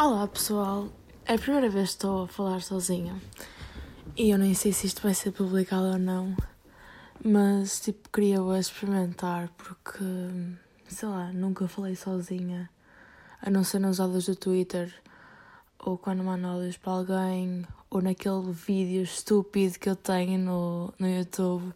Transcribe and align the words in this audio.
Olá 0.00 0.28
pessoal, 0.28 0.88
é 1.26 1.34
a 1.34 1.38
primeira 1.38 1.68
vez 1.68 1.88
que 1.88 1.94
estou 1.96 2.22
a 2.22 2.28
falar 2.28 2.62
sozinha 2.62 3.20
e 4.16 4.30
eu 4.30 4.38
nem 4.38 4.54
sei 4.54 4.72
se 4.72 4.86
isto 4.86 5.02
vai 5.02 5.12
ser 5.12 5.32
publicado 5.32 5.86
ou 5.86 5.98
não, 5.98 6.36
mas 7.20 7.80
tipo 7.80 8.08
queria 8.08 8.38
experimentar 8.60 9.50
porque 9.56 10.04
sei 10.86 11.08
lá, 11.08 11.32
nunca 11.32 11.66
falei 11.66 11.96
sozinha, 11.96 12.70
a 13.42 13.50
não 13.50 13.64
ser 13.64 13.80
nas 13.80 13.98
aulas 13.98 14.26
do 14.26 14.36
Twitter 14.36 14.94
ou 15.80 15.98
quando 15.98 16.22
mando 16.22 16.46
áudios 16.46 16.76
para 16.76 16.92
alguém 16.92 17.66
ou 17.90 18.00
naquele 18.00 18.52
vídeo 18.52 19.02
estúpido 19.02 19.80
que 19.80 19.90
eu 19.90 19.96
tenho 19.96 20.38
no, 20.38 20.94
no 20.96 21.08
YouTube. 21.08 21.74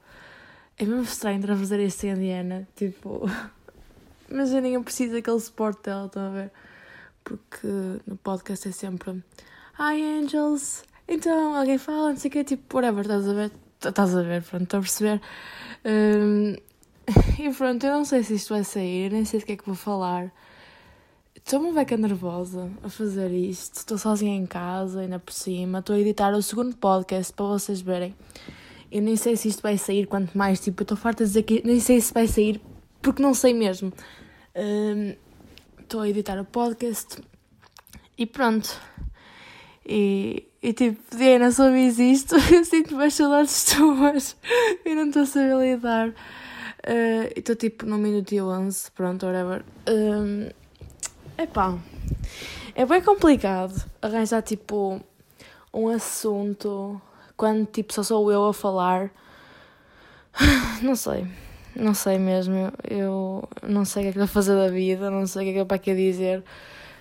É 0.79 0.84
mesmo 0.84 1.02
estranho 1.02 1.41
estar 1.41 1.54
a 1.54 1.57
fazer 1.57 1.80
em 1.80 2.11
Indiana, 2.12 2.68
tipo, 2.77 3.29
imaginem 4.30 4.75
eu 4.75 4.84
preciso 4.84 5.14
daquele 5.14 5.41
suporte 5.41 5.82
dela, 5.82 6.07
estão 6.07 6.27
a 6.29 6.30
ver? 6.30 6.52
Porque 7.25 7.66
no 8.07 8.16
podcast 8.16 8.68
é 8.68 8.73
sempre 8.73 9.23
Hi 9.78 10.02
Angels, 10.02 10.84
então 11.09 11.56
alguém 11.56 11.78
fala, 11.78 12.10
não 12.10 12.16
sei 12.16 12.28
o 12.28 12.33
que, 12.33 12.45
tipo, 12.45 12.77
whatever, 12.77 13.02
estás 13.02 13.28
a 13.28 13.33
ver? 13.33 13.52
Estás 13.84 14.16
a 14.16 14.23
ver, 14.23 14.42
pronto, 14.42 14.64
estou 14.64 14.78
a 14.78 14.83
perceber. 14.83 15.20
Um, 15.84 16.56
e 17.42 17.52
pronto, 17.55 17.84
eu 17.84 17.92
não 17.92 18.05
sei 18.05 18.23
se 18.23 18.34
isto 18.34 18.55
vai 18.55 18.64
sair, 18.64 19.11
nem 19.11 19.24
sei 19.24 19.41
do 19.41 19.47
que 19.47 19.52
é 19.52 19.56
que 19.56 19.66
vou 19.66 19.74
falar. 19.74 20.33
Estou 21.34 21.61
uma 21.61 21.73
beca 21.73 21.97
nervosa 21.97 22.70
a 22.83 22.88
fazer 22.88 23.30
isto, 23.33 23.77
estou 23.77 23.98
sozinha 23.98 24.36
em 24.36 24.47
casa, 24.47 25.00
ainda 25.00 25.19
por 25.19 25.33
cima, 25.33 25.80
estou 25.80 25.97
a 25.97 25.98
editar 25.98 26.33
o 26.34 26.42
segundo 26.42 26.77
podcast 26.77 27.33
para 27.33 27.47
vocês 27.47 27.80
verem. 27.80 28.14
Eu 28.91 29.02
nem 29.02 29.16
sei 29.16 29.36
se 29.36 29.48
isto 29.48 29.62
vai 29.62 29.77
sair, 29.77 30.06
quanto 30.06 30.36
mais, 30.39 30.61
tipo, 30.61 30.83
eu 30.83 30.84
estou 30.84 30.97
farta 30.97 31.25
de 31.25 31.30
dizer 31.30 31.42
que 31.42 31.62
nem 31.64 31.80
sei 31.80 32.00
se 32.00 32.12
vai 32.12 32.28
sair, 32.28 32.61
porque 33.00 33.23
não 33.23 33.34
sei 33.34 33.52
mesmo. 33.55 33.92
Um, 34.55 35.14
estou 35.92 36.01
a 36.01 36.09
editar 36.09 36.41
o 36.41 36.45
podcast 36.46 37.20
e 38.16 38.24
pronto. 38.24 38.80
E, 39.84 40.48
e 40.62 40.73
tipo, 40.73 40.98
Diana, 41.14 41.53
só 41.53 41.69
isto, 41.69 42.34
eu 42.50 42.64
sinto 42.64 42.94
mais 42.94 43.12
saudades 43.12 43.64
tuas 43.64 44.34
e 44.86 44.94
não 44.94 45.08
estou 45.08 45.25
a 45.25 45.27
saber 45.27 45.55
lidar. 45.58 46.08
Uh, 46.08 47.28
estou 47.36 47.55
tipo 47.56 47.84
no 47.84 47.98
minuto 47.98 48.33
e 48.33 48.41
11, 48.41 48.91
pronto, 48.92 49.27
whatever. 49.27 49.62
Um, 49.86 50.48
epá, 51.36 51.78
é 52.74 52.86
bem 52.86 53.02
complicado 53.02 53.74
arranjar 54.00 54.41
tipo 54.41 54.98
um 55.74 55.89
assunto 55.89 56.98
quando 57.36 57.67
tipo 57.67 57.92
só 57.92 58.02
sou 58.02 58.33
eu 58.33 58.47
a 58.47 58.55
falar. 58.55 59.11
Não 60.80 60.97
sei. 60.97 61.27
Não 61.75 61.95
sei 61.95 62.19
mesmo, 62.19 62.73
eu 62.89 63.48
não 63.67 63.84
sei 63.84 64.03
o 64.03 64.05
que 64.05 64.09
é 64.11 64.12
que 64.12 64.19
vou 64.19 64.28
fazer 64.28 64.55
da 64.55 64.69
vida, 64.69 65.11
não 65.11 65.27
sei 65.27 65.42
o 65.42 65.45
que 65.45 65.51
é 65.51 65.53
que 65.55 65.59
é 65.61 65.65
para 65.65 65.79
que 65.79 65.95
dizer. 65.95 66.45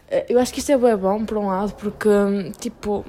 Eh, 0.10 0.28
eu 0.30 0.40
acho 0.40 0.54
que 0.54 0.60
isto 0.60 0.72
é 0.72 0.98
bom, 0.98 1.26
por 1.26 1.38
um 1.38 1.48
lado, 1.48 1.74
porque, 1.76 2.10
tipo, 2.60 3.06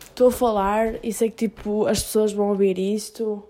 estou 0.00 0.28
a 0.28 0.32
falar 0.32 0.94
e 1.02 1.12
sei 1.12 1.30
que, 1.30 1.48
tipo, 1.48 1.86
as 1.86 2.02
pessoas 2.02 2.32
vão 2.32 2.50
ouvir 2.50 2.78
isto 2.78 3.42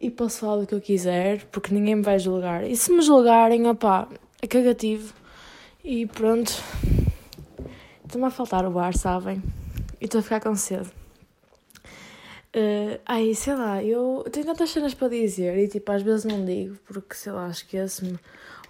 e 0.00 0.10
posso 0.10 0.40
falar 0.40 0.56
do 0.56 0.66
que 0.66 0.74
eu 0.74 0.80
quiser, 0.80 1.44
porque 1.52 1.72
ninguém 1.72 1.96
me 1.96 2.02
vai 2.02 2.18
julgar. 2.18 2.64
E 2.64 2.76
se 2.76 2.92
me 2.92 3.00
julgarem, 3.02 3.68
opá, 3.68 4.08
é 4.40 4.46
cagativo. 4.48 5.14
E 5.84 6.06
pronto. 6.06 6.52
Está-me 8.04 8.24
a 8.24 8.30
faltar 8.30 8.66
o 8.66 8.78
ar, 8.78 8.94
sabem? 8.94 9.42
E 10.00 10.04
estou 10.06 10.18
a 10.18 10.22
ficar 10.22 10.40
com 10.40 10.54
sede. 10.56 11.01
Uh, 12.54 13.00
ai, 13.06 13.34
sei 13.34 13.54
lá, 13.54 13.82
eu 13.82 14.26
tenho 14.30 14.44
tantas 14.44 14.68
cenas 14.68 14.92
para 14.92 15.08
dizer 15.08 15.56
e 15.56 15.68
tipo, 15.68 15.90
às 15.90 16.02
vezes 16.02 16.26
não 16.26 16.44
digo 16.44 16.76
porque 16.84 17.14
sei 17.14 17.32
lá, 17.32 17.48
esqueço-me 17.48 18.18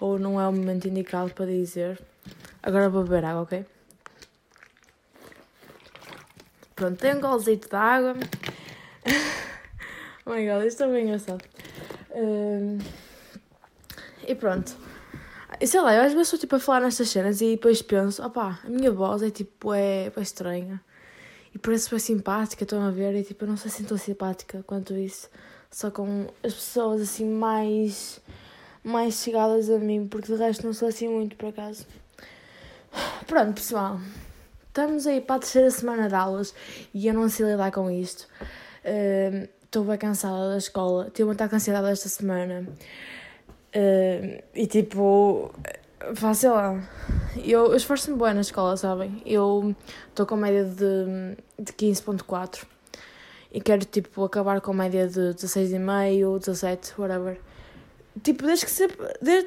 ou 0.00 0.20
não 0.20 0.40
é 0.40 0.46
o 0.46 0.52
momento 0.52 0.86
indicado 0.86 1.34
para 1.34 1.46
dizer. 1.46 2.00
Agora 2.62 2.88
vou 2.88 3.02
beber 3.02 3.24
água, 3.24 3.42
ok? 3.42 3.66
Pronto, 6.76 6.96
tenho 6.96 7.18
um 7.18 7.20
golzito 7.20 7.68
de 7.68 7.74
água. 7.74 8.14
oh 10.26 10.30
my 10.30 10.46
god, 10.46 10.64
isto 10.64 10.84
é 10.84 10.86
bem 10.86 11.04
engraçado. 11.06 11.42
Uh, 12.10 12.78
e 14.28 14.34
pronto. 14.36 14.76
E 15.60 15.66
sei 15.66 15.80
lá, 15.80 15.92
eu 15.92 16.02
às 16.02 16.12
vezes 16.12 16.28
estou 16.28 16.38
tipo 16.38 16.54
a 16.54 16.60
falar 16.60 16.82
nestas 16.82 17.08
cenas 17.08 17.40
e 17.40 17.56
depois 17.56 17.82
penso, 17.82 18.24
opá, 18.24 18.60
a 18.64 18.68
minha 18.68 18.92
voz 18.92 19.22
é 19.22 19.30
tipo, 19.30 19.74
é, 19.74 20.06
é 20.06 20.20
estranha 20.20 20.80
e 21.54 21.58
parece 21.58 21.90
bem 21.90 21.98
simpática, 21.98 22.64
estão 22.64 22.82
a 22.82 22.90
ver, 22.90 23.14
e 23.14 23.22
tipo, 23.22 23.44
eu 23.44 23.48
não 23.48 23.56
sei 23.56 23.70
se 23.70 23.84
tão 23.84 23.96
simpática 23.96 24.62
quanto 24.66 24.94
isso, 24.94 25.28
só 25.70 25.90
com 25.90 26.26
as 26.42 26.54
pessoas 26.54 27.02
assim 27.02 27.28
mais, 27.28 28.20
mais 28.82 29.22
chegadas 29.22 29.68
a 29.70 29.78
mim, 29.78 30.06
porque 30.08 30.32
de 30.32 30.38
resto 30.38 30.66
não 30.66 30.72
sou 30.72 30.88
assim 30.88 31.08
muito 31.08 31.36
por 31.36 31.48
acaso. 31.48 31.86
Pronto, 33.26 33.54
pessoal, 33.54 34.00
estamos 34.68 35.06
aí 35.06 35.20
para 35.20 35.36
a 35.36 35.38
terceira 35.38 35.70
semana 35.70 36.08
de 36.08 36.14
aulas 36.14 36.54
e 36.92 37.06
eu 37.06 37.14
não 37.14 37.28
sei 37.28 37.46
lidar 37.46 37.70
com 37.70 37.90
isto. 37.90 38.26
Estou 39.62 39.82
uh, 39.82 39.86
bem 39.86 39.98
cansada 39.98 40.50
da 40.50 40.58
escola, 40.58 41.10
tive 41.12 41.24
uma 41.24 41.32
ataque 41.32 41.54
ansiedade 41.54 41.88
esta 41.88 42.08
semana. 42.08 42.66
Uh, 43.74 44.42
e 44.54 44.66
tipo, 44.66 45.54
sei 46.34 46.50
lá. 46.50 46.82
Eu, 47.36 47.66
eu 47.66 47.76
esforço-me 47.76 48.18
bem 48.18 48.34
na 48.34 48.42
escola, 48.42 48.76
sabem? 48.76 49.22
Eu 49.24 49.74
estou 50.08 50.26
com 50.26 50.36
média 50.36 50.64
de, 50.64 51.36
de 51.58 51.72
15.4 51.72 52.64
e 53.50 53.60
quero, 53.60 53.84
tipo, 53.84 54.22
acabar 54.24 54.60
com 54.60 54.74
média 54.74 55.08
de 55.08 55.34
16,5, 55.34 56.38
17, 56.38 57.00
whatever. 57.00 57.40
Tipo, 58.22 58.44
desde 58.44 58.66
que 58.66 58.70
ser, 58.70 58.94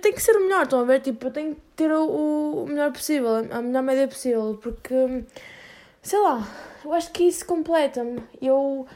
tem 0.02 0.14
que 0.14 0.22
ser 0.22 0.36
o 0.36 0.42
melhor, 0.42 0.64
estão 0.64 0.80
a 0.80 0.84
ver? 0.84 1.02
Tipo, 1.02 1.28
eu 1.28 1.32
tenho 1.32 1.56
que 1.56 1.62
ter 1.76 1.92
o, 1.92 2.64
o 2.64 2.66
melhor 2.68 2.92
possível, 2.92 3.36
a 3.52 3.62
melhor 3.62 3.84
média 3.84 4.08
possível, 4.08 4.60
porque, 4.62 5.24
sei 6.02 6.20
lá, 6.20 6.48
eu 6.84 6.92
acho 6.92 7.12
que 7.12 7.24
isso 7.24 7.46
completa-me. 7.46 8.24
Eu, 8.42 8.88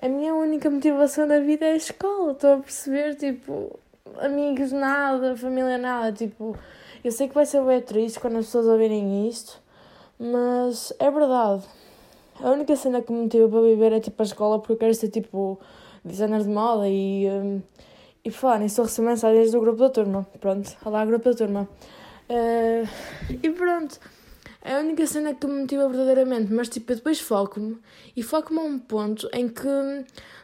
a 0.00 0.08
minha 0.08 0.34
única 0.34 0.70
motivação 0.70 1.26
na 1.26 1.40
vida 1.40 1.66
é 1.66 1.72
a 1.72 1.76
escola, 1.76 2.32
estou 2.32 2.54
a 2.54 2.58
perceber? 2.58 3.14
Tipo, 3.16 3.78
amigos 4.18 4.72
nada, 4.72 5.36
família 5.36 5.76
nada, 5.76 6.12
tipo 6.12 6.56
eu 7.04 7.12
sei 7.12 7.28
que 7.28 7.34
vai 7.34 7.46
ser 7.46 7.62
bem 7.64 7.80
triste 7.80 8.20
quando 8.20 8.38
as 8.38 8.46
pessoas 8.46 8.66
ouvirem 8.66 9.28
isto, 9.28 9.60
mas 10.18 10.92
é 10.98 11.10
verdade. 11.10 11.64
A 12.40 12.50
única 12.50 12.76
cena 12.76 13.02
que 13.02 13.12
me 13.12 13.22
motiva 13.22 13.48
para 13.48 13.62
viver 13.62 13.92
é 13.92 14.00
tipo 14.00 14.22
a 14.22 14.24
escola, 14.24 14.58
porque 14.58 14.72
eu 14.72 14.76
quero 14.76 14.94
ser 14.94 15.08
tipo 15.08 15.58
designer 16.04 16.42
de 16.42 16.48
moda 16.48 16.88
e. 16.88 17.28
Um, 17.28 17.62
e 18.24 18.30
falar 18.30 18.58
nisso, 18.58 18.82
receber 18.82 19.08
mensagens 19.08 19.52
do 19.52 19.60
grupo 19.60 19.78
da 19.78 19.90
turma. 19.90 20.26
Pronto, 20.40 20.76
olá, 20.84 21.04
grupo 21.06 21.30
da 21.30 21.34
turma. 21.34 21.68
Uh, 22.28 22.86
e 23.42 23.50
pronto, 23.50 23.98
é 24.62 24.74
a 24.74 24.80
única 24.80 25.06
cena 25.06 25.32
que 25.34 25.46
me 25.46 25.62
motiva 25.62 25.88
verdadeiramente, 25.88 26.52
mas 26.52 26.68
tipo, 26.68 26.92
eu 26.92 26.96
depois 26.96 27.20
foco-me 27.20 27.78
e 28.14 28.22
foco-me 28.22 28.60
a 28.60 28.62
um 28.62 28.78
ponto 28.78 29.28
em 29.32 29.48
que 29.48 29.66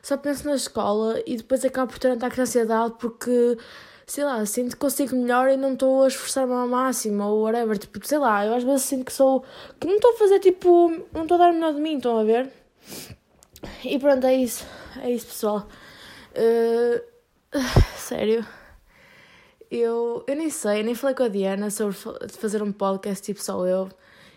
só 0.03 0.17
penso 0.17 0.49
na 0.49 0.55
escola 0.55 1.21
e 1.27 1.37
depois 1.37 1.63
acabo 1.65 1.93
por 1.93 1.99
ter 1.99 2.09
um 2.09 2.15
ataque 2.15 2.37
de 2.37 2.43
ansiedade 2.43 2.95
porque 2.99 3.59
sei 4.07 4.25
lá, 4.25 4.45
sinto 4.47 4.73
que 4.73 4.77
consigo 4.77 5.17
melhor 5.17 5.49
e 5.51 5.57
não 5.57 5.73
estou 5.75 6.05
a 6.05 6.09
esforçar-me 6.09 6.53
ao 6.53 6.69
máximo 6.69 7.25
ou 7.25 7.43
whatever. 7.43 7.79
Tipo, 7.79 8.07
sei 8.07 8.19
lá, 8.19 8.45
eu 8.45 8.55
às 8.55 8.65
vezes 8.65 8.83
sinto 8.83 9.05
que 9.05 9.13
sou. 9.13 9.45
que 9.81 9.87
não 9.87 9.97
estou 9.97 10.13
a 10.13 10.17
fazer 10.19 10.41
tipo. 10.41 10.91
não 11.13 11.23
estou 11.23 11.37
a 11.37 11.39
dar 11.39 11.51
o 11.51 11.55
melhor 11.55 11.75
de 11.75 11.81
mim, 11.81 11.97
estão 11.97 12.19
a 12.19 12.25
ver? 12.25 12.51
E 13.85 13.99
pronto, 13.99 14.27
é 14.27 14.35
isso. 14.35 14.67
É 15.01 15.11
isso, 15.11 15.27
pessoal. 15.27 15.67
Uh, 16.33 17.03
sério. 17.97 18.47
Eu, 19.71 20.25
eu 20.29 20.37
nem 20.37 20.51
sei, 20.51 20.83
nem 20.83 20.95
falei 20.95 21.17
com 21.17 21.25
a 21.25 21.29
Diana 21.29 21.71
sobre 21.71 21.97
fazer 22.29 22.63
um 22.63 22.71
podcast 22.71 23.25
tipo 23.25 23.43
só 23.43 23.67
eu. 23.67 23.89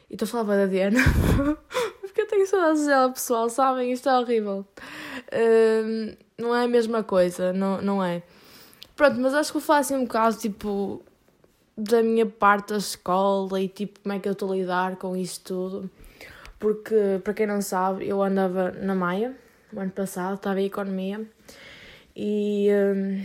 E 0.09 0.13
estou 0.13 0.25
a 0.25 0.29
falar 0.29 0.57
da 0.57 0.65
Diana. 0.65 0.99
Porque 2.01 2.21
eu 2.21 2.27
tenho 2.27 2.47
saudades 2.47 2.85
dela, 2.85 3.11
pessoal, 3.11 3.49
sabem? 3.49 3.91
Isto 3.91 4.09
é 4.09 4.17
horrível. 4.17 4.65
Uh, 5.31 6.17
não 6.37 6.55
é 6.55 6.63
a 6.63 6.67
mesma 6.67 7.03
coisa, 7.03 7.53
não, 7.53 7.81
não 7.81 8.03
é. 8.03 8.23
Pronto, 8.97 9.19
mas 9.19 9.33
acho 9.35 9.51
que 9.51 9.59
vou 9.59 9.61
falar 9.61 9.79
assim 9.79 9.95
um 9.95 10.05
bocado, 10.05 10.37
tipo, 10.37 11.03
da 11.77 12.01
minha 12.01 12.25
parte 12.25 12.69
da 12.69 12.77
escola 12.77 13.61
e, 13.61 13.69
tipo, 13.69 13.99
como 13.99 14.13
é 14.13 14.19
que 14.19 14.27
eu 14.27 14.33
estou 14.33 14.51
a 14.51 14.55
lidar 14.55 14.95
com 14.95 15.15
isso 15.15 15.39
tudo. 15.43 15.89
Porque, 16.59 17.21
para 17.23 17.33
quem 17.35 17.45
não 17.45 17.61
sabe, 17.61 18.07
eu 18.07 18.23
andava 18.23 18.71
na 18.71 18.95
Maia, 18.95 19.35
o 19.71 19.79
ano 19.79 19.91
passado, 19.91 20.35
estava 20.35 20.59
em 20.59 20.65
Economia. 20.65 21.21
E... 22.15 22.69
Hum, 22.73 23.23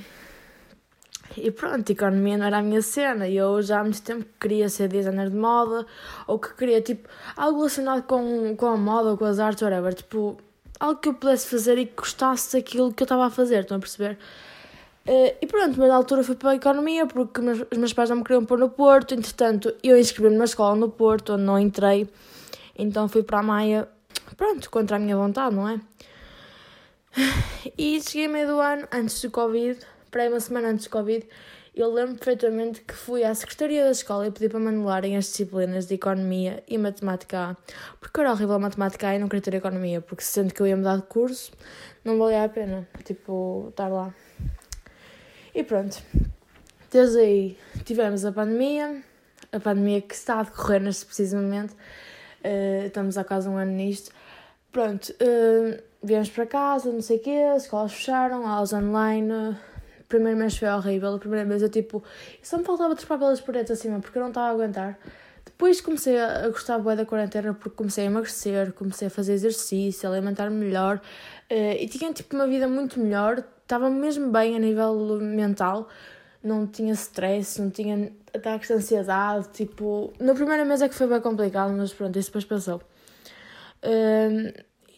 e 1.37 1.51
pronto, 1.51 1.91
economia 1.91 2.37
não 2.37 2.45
era 2.45 2.59
a 2.59 2.63
minha 2.63 2.83
cena. 2.83 3.27
E 3.27 3.37
eu 3.37 3.63
já 3.63 3.81
há 3.81 3.83
muito 3.83 4.03
tempo 4.03 4.27
queria 4.39 4.69
ser 4.69 4.89
designer 4.89 5.31
de 5.31 5.37
moda 5.37 5.87
ou 6.27 6.39
que 6.39 6.55
queria, 6.55 6.83
tipo, 6.83 7.09
algo 7.35 7.61
relacionado 7.61 8.03
com, 8.03 8.55
com 8.57 8.67
a 8.67 8.77
moda 8.77 9.13
ou 9.13 9.17
com 9.17 9.25
as 9.25 9.39
artes, 9.39 9.63
whatever. 9.63 9.95
Tipo, 9.95 10.37
algo 10.79 11.01
que 11.01 11.09
eu 11.09 11.15
pudesse 11.15 11.49
fazer 11.49 11.79
e 11.79 11.87
que 11.87 11.95
gostasse 11.97 12.57
daquilo 12.59 12.93
que 12.93 13.03
eu 13.03 13.07
estava 13.07 13.27
a 13.27 13.31
fazer, 13.31 13.61
estão 13.61 13.79
a 13.79 13.81
perceber? 13.81 14.19
Uh, 15.07 15.35
e 15.41 15.47
pronto, 15.47 15.79
mas 15.79 15.89
na 15.89 15.97
altura 15.97 16.23
fui 16.23 16.37
para 16.37 16.51
a 16.51 16.55
economia 16.55 17.07
porque 17.07 17.41
meus, 17.41 17.61
os 17.71 17.79
meus 17.79 17.93
pais 17.93 18.09
não 18.09 18.19
me 18.19 18.23
queriam 18.23 18.45
pôr 18.45 18.59
no 18.59 18.71
Porto. 18.71 19.15
Entretanto, 19.15 19.75
eu 19.83 19.99
inscrevi-me 19.99 20.37
na 20.37 20.45
escola 20.45 20.77
no 20.77 20.89
Porto, 20.89 21.35
onde 21.35 21.43
não 21.43 21.59
entrei. 21.59 22.09
Então 22.79 23.09
fui 23.09 23.23
para 23.23 23.41
a 23.41 23.43
Maia, 23.43 23.89
pronto, 24.37 24.71
contra 24.71 24.97
a 24.97 24.99
minha 25.01 25.17
vontade, 25.17 25.55
não 25.55 25.69
é? 25.69 25.81
E 27.77 28.01
cheguei 28.01 28.29
meio 28.29 28.47
do 28.47 28.61
ano, 28.61 28.89
antes 28.93 29.21
do 29.21 29.31
Covid, 29.31 29.79
para 30.11 30.29
uma 30.29 30.41
semana 30.41 30.69
antes 30.69 30.87
do 30.87 30.91
Covid, 30.91 31.27
eu 31.75 31.93
lembro 31.93 32.17
perfeitamente 32.17 32.81
que 32.83 32.95
fui 32.95 33.25
à 33.25 33.35
secretaria 33.35 33.85
da 33.85 33.91
escola 33.91 34.27
e 34.27 34.31
pedi 34.31 34.49
para 34.49 34.61
me 34.61 34.69
anularem 34.69 35.17
as 35.17 35.25
disciplinas 35.25 35.87
de 35.87 35.95
Economia 35.95 36.63
e 36.69 36.77
Matemática 36.77 37.51
A. 37.51 37.57
Porque 37.99 38.21
era 38.21 38.31
horrível 38.31 38.55
a 38.55 38.59
Matemática 38.59 39.09
A 39.09 39.15
e 39.15 39.19
não 39.19 39.29
queria 39.29 39.43
ter 39.43 39.55
Economia, 39.55 40.01
porque 40.01 40.23
sendo 40.23 40.53
que 40.53 40.61
eu 40.61 40.67
ia 40.67 40.77
mudar 40.77 40.97
de 40.97 41.03
curso, 41.03 41.53
não 42.05 42.19
valia 42.19 42.45
a 42.45 42.49
pena, 42.49 42.87
tipo, 43.05 43.69
estar 43.71 43.89
lá. 43.89 44.15
E 45.55 45.63
pronto. 45.63 46.03
Desde 46.91 47.19
aí 47.19 47.59
tivemos 47.85 48.25
a 48.25 48.33
pandemia, 48.33 49.03
a 49.51 49.61
pandemia 49.61 50.01
que 50.01 50.15
está 50.15 50.41
a 50.41 50.43
decorrer 50.43 50.81
neste 50.81 51.07
precisamente, 51.07 51.75
uh, 51.75 52.87
estamos 52.87 53.17
há 53.17 53.25
quase 53.25 53.49
um 53.49 53.57
ano 53.57 53.73
nisto. 53.73 54.13
Pronto, 54.71 55.11
uh, 55.13 55.83
viemos 56.03 56.31
para 56.31 56.47
casa, 56.47 56.91
não 56.91 57.03
sei 57.03 57.19
o 57.19 57.21
quê, 57.21 57.39
as 57.55 57.65
escolas 57.65 57.93
fecharam, 57.93 58.47
aulas 58.47 58.73
online 58.73 59.57
primeiro 60.13 60.39
mês 60.39 60.57
foi 60.59 60.69
horrível. 60.69 61.15
A 61.15 61.19
primeira 61.19 61.47
vez 61.47 61.63
eu 61.63 61.71
tipo. 61.71 62.05
Só 62.43 62.59
me 62.59 62.65
faltava 62.65 62.95
trepar 62.95 63.19
pelas 63.19 63.41
paredes 63.41 63.71
acima 63.71 63.99
porque 64.01 64.19
eu 64.19 64.23
não 64.23 64.29
estava 64.29 64.49
a 64.49 64.51
aguentar. 64.51 64.99
Depois 65.45 65.81
comecei 65.81 66.19
a 66.21 66.49
gostar 66.49 66.79
bué 66.79 66.95
da 66.95 67.07
quarentena 67.07 67.55
porque 67.55 67.77
comecei 67.77 68.05
a 68.05 68.07
emagrecer, 68.07 68.73
comecei 68.73 69.09
a 69.09 69.11
fazer 69.11 69.33
exercício, 69.33 70.09
a 70.09 70.13
alimentar-me 70.13 70.57
melhor 70.57 70.97
uh, 71.51 71.77
e 71.79 71.89
tinha 71.89 72.13
tipo 72.13 72.37
uma 72.37 72.47
vida 72.47 72.69
muito 72.69 73.01
melhor. 73.01 73.43
Estava 73.63 73.89
mesmo 73.89 74.31
bem 74.31 74.57
a 74.57 74.59
nível 74.59 75.19
mental, 75.21 75.89
não 76.43 76.67
tinha 76.67 76.93
stress, 76.93 77.61
não 77.61 77.71
tinha 77.71 78.13
ataques 78.35 78.69
de 78.69 78.75
ansiedade. 78.75 79.49
Tipo, 79.53 80.13
na 80.21 80.35
primeira 80.35 80.65
mês 80.65 80.83
é 80.83 80.89
que 80.89 80.95
foi 80.95 81.07
bem 81.07 81.21
complicado, 81.21 81.73
mas 81.73 81.93
pronto, 81.93 82.19
isso 82.19 82.29
depois 82.29 82.45
passou. 82.45 82.83
Uh, 83.83 84.53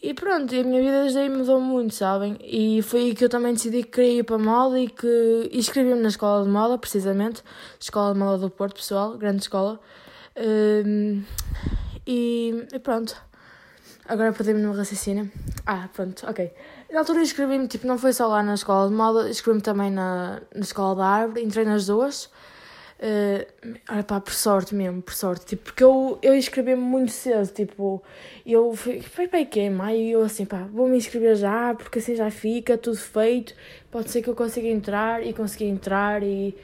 e 0.07 0.13
pronto, 0.13 0.55
a 0.55 0.63
minha 0.63 0.83
vida 0.83 1.01
desde 1.01 1.19
aí 1.19 1.31
mudou 1.31 1.59
muito, 1.59 1.95
sabem? 1.95 2.37
E 2.43 2.83
foi 2.83 3.01
aí 3.01 3.15
que 3.15 3.25
eu 3.25 3.29
também 3.31 3.55
decidi 3.55 3.83
que 3.83 3.91
queria 3.91 4.19
ir 4.19 4.23
para 4.23 4.37
a 4.37 4.39
moda 4.39 4.79
e 4.79 4.87
que 4.87 5.49
inscrevi-me 5.51 5.99
na 5.99 6.09
escola 6.09 6.45
de 6.45 6.51
moda, 6.51 6.77
precisamente. 6.77 7.43
Escola 7.81 8.13
de 8.13 8.19
Moda 8.19 8.37
do 8.37 8.51
Porto, 8.51 8.75
pessoal, 8.75 9.17
grande 9.17 9.41
escola. 9.41 9.81
Um, 10.37 11.23
e, 12.07 12.67
e, 12.71 12.79
pronto. 12.81 13.17
Agora 14.07 14.31
perdi-me 14.35 14.61
no 14.61 14.73
raciocínio. 14.75 15.33
Ah, 15.65 15.89
pronto, 15.91 16.27
ok. 16.29 16.53
Na 16.94 17.00
altura 17.00 17.23
inscrevi-me, 17.23 17.67
tipo, 17.67 17.88
não 17.88 17.99
foi 17.99 18.12
só 18.12 18.29
lá 18.29 18.41
na 18.41 18.55
escola 18.55 18.88
de 18.88 18.94
moda, 18.94 19.29
inscrevi-me 19.29 19.61
também 19.61 19.91
na, 19.91 20.41
na 20.55 20.61
escola 20.61 20.94
da 20.94 21.05
árvore, 21.05 21.43
entrei 21.43 21.64
nas 21.64 21.87
duas. 21.87 22.26
Uh, 23.00 23.75
olha 23.91 24.05
pá, 24.05 24.20
por 24.20 24.32
sorte 24.32 24.76
mesmo, 24.76 25.02
por 25.02 25.12
sorte. 25.12 25.44
Tipo, 25.44 25.64
porque 25.64 25.82
eu, 25.82 26.20
eu 26.23 26.37
inscrevi-me 26.37 26.81
muito 26.81 27.11
cedo, 27.11 27.49
tipo, 27.52 28.00
eu 28.46 28.76
fui, 28.76 29.00
foi 29.00 29.26
para 29.26 29.44
que 29.44 29.69
maio 29.69 29.99
e 29.99 30.12
eu 30.12 30.23
assim, 30.23 30.44
pá, 30.46 30.69
vou 30.73 30.87
me 30.87 30.96
inscrever 30.96 31.35
já, 31.35 31.75
porque 31.75 31.99
assim 31.99 32.14
já 32.14 32.31
fica 32.31 32.79
tudo 32.79 32.96
feito, 32.96 33.56
pode 33.91 34.08
ser 34.12 34.23
que 34.23 34.31
eu 34.31 34.37
consiga 34.37 34.69
entrar 34.69 35.20
e 35.26 35.32
consegui 35.32 35.64
entrar 35.64 36.23
e, 36.23 36.56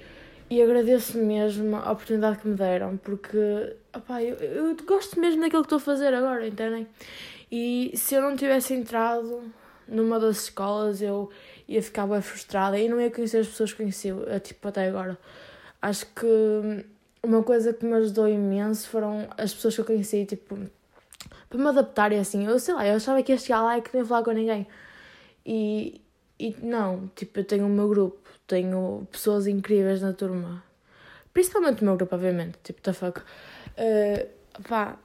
e 0.48 0.62
agradeço 0.62 1.18
mesmo 1.18 1.74
a 1.74 1.90
oportunidade 1.90 2.38
que 2.38 2.46
me 2.46 2.54
deram, 2.54 2.96
porque, 2.98 3.74
opá, 3.92 4.22
eu, 4.22 4.36
eu 4.36 4.76
gosto 4.86 5.18
mesmo 5.18 5.42
daquilo 5.42 5.62
que 5.62 5.66
estou 5.66 5.78
a 5.78 5.80
fazer 5.80 6.14
agora, 6.14 6.46
entendem? 6.46 6.86
E 7.50 7.90
se 7.96 8.14
eu 8.14 8.22
não 8.22 8.36
tivesse 8.36 8.74
entrado 8.74 9.42
numa 9.90 10.19
das 10.20 10.44
escolas, 10.44 11.02
eu 11.02 11.31
ia 11.69 11.82
ficar 11.82 12.06
bem 12.06 12.22
frustrada 12.22 12.78
e 12.78 12.88
não 12.88 13.00
ia 13.00 13.10
conhecer 13.10 13.38
as 13.38 13.48
pessoas 13.48 13.72
que 13.72 13.78
conheci, 13.78 14.10
eh, 14.28 14.40
tipo, 14.40 14.66
até 14.69 14.88
agora. 14.88 15.19
Acho 15.82 16.06
que 16.06 16.84
uma 17.22 17.42
coisa 17.42 17.72
que 17.72 17.84
me 17.84 17.94
ajudou 17.94 18.28
imenso 18.28 18.88
foram 18.88 19.28
as 19.37 19.52
pessoas 19.52 19.75
que 19.75 19.81
eu 19.81 19.84
conheci, 19.84 20.25
tipo, 20.25 20.58
para 21.48 21.58
me 21.58 21.69
adaptar 21.69 22.12
e 22.12 22.19
assim. 22.19 22.46
Eu 22.46 22.58
sei 22.58 22.75
lá, 22.75 22.87
eu 22.87 22.96
achava 22.96 23.22
que 23.22 23.32
ia 23.32 23.38
chegar 23.38 23.62
lá 23.62 23.78
e 23.78 23.82
que 23.82 23.94
nem 23.94 24.04
falar 24.04 24.22
com 24.22 24.32
ninguém. 24.32 24.66
E, 25.44 26.00
e 26.38 26.56
não, 26.62 27.10
tipo, 27.14 27.40
eu 27.40 27.44
tenho 27.44 27.66
o 27.66 27.69
meu 27.69 27.88
grupo, 27.88 28.19
tenho 28.46 29.06
pessoas 29.10 29.46
incríveis 29.46 30.00
na 30.00 30.12
turma. 30.12 30.62
Principalmente 31.32 31.82
o 31.82 31.84
meu 31.84 31.96
grupo, 31.96 32.14
obviamente, 32.14 32.58
tipo, 32.62 32.81
the 32.82 32.92
fuck. 32.92 33.20
Uh, 33.20 34.62
pá, 34.69 34.98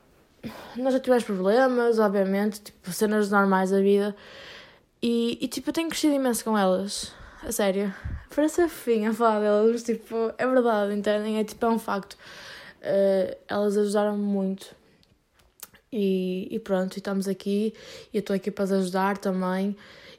nós 0.76 0.94
já 0.94 1.00
tivemos 1.00 1.24
problemas, 1.24 2.00
obviamente, 2.00 2.62
tipo, 2.62 2.92
cenas 2.92 3.30
normais 3.30 3.72
da 3.72 3.80
vida. 3.80 4.16
E, 5.02 5.38
e 5.42 5.48
tipo, 5.48 5.70
eu 5.70 5.74
tenho 5.74 5.90
crescido 5.90 6.16
imenso 6.16 6.44
com 6.44 6.58
elas. 6.58 7.14
A 7.44 7.52
sério. 7.52 7.94
Parece 8.36 8.68
fofinha 8.68 9.12
a 9.12 9.14
falar 9.14 9.40
delas, 9.40 9.72
mas 9.72 9.84
tipo, 9.84 10.34
é 10.38 10.48
verdade, 10.48 10.94
entendem? 10.94 11.38
É 11.40 11.44
tipo, 11.44 11.66
é 11.66 11.70
um 11.70 11.80
facto. 11.80 12.14
Uh, 12.82 13.36
elas 13.48 13.78
ajudaram-me 13.78 14.24
muito. 14.24 14.76
E, 15.92 16.48
e 16.52 16.60
pronto, 16.60 16.98
e 16.98 17.00
estamos 17.00 17.28
aqui. 17.28 17.74
E 18.12 18.18
eu 18.18 18.20
estou 18.20 18.36
aqui 18.36 18.52
para 18.52 18.66
as 18.66 18.72
ajudar 18.72 19.18
também. 19.18 19.78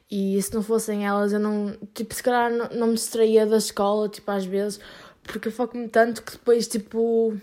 E 0.09 0.41
se 0.41 0.53
não 0.53 0.63
fossem 0.63 1.05
elas, 1.05 1.33
eu 1.33 1.39
não. 1.39 1.75
Tipo, 1.93 2.15
se 2.15 2.23
calhar 2.23 2.51
não, 2.51 2.69
não 2.69 2.87
me 2.87 2.93
distraía 2.93 3.45
da 3.45 3.57
escola, 3.57 4.07
tipo, 4.09 4.29
às 4.31 4.45
vezes. 4.45 4.79
Porque 5.23 5.49
eu 5.49 5.51
foco-me 5.51 5.87
tanto 5.89 6.23
que 6.23 6.31
depois, 6.31 6.67
tipo. 6.67 7.37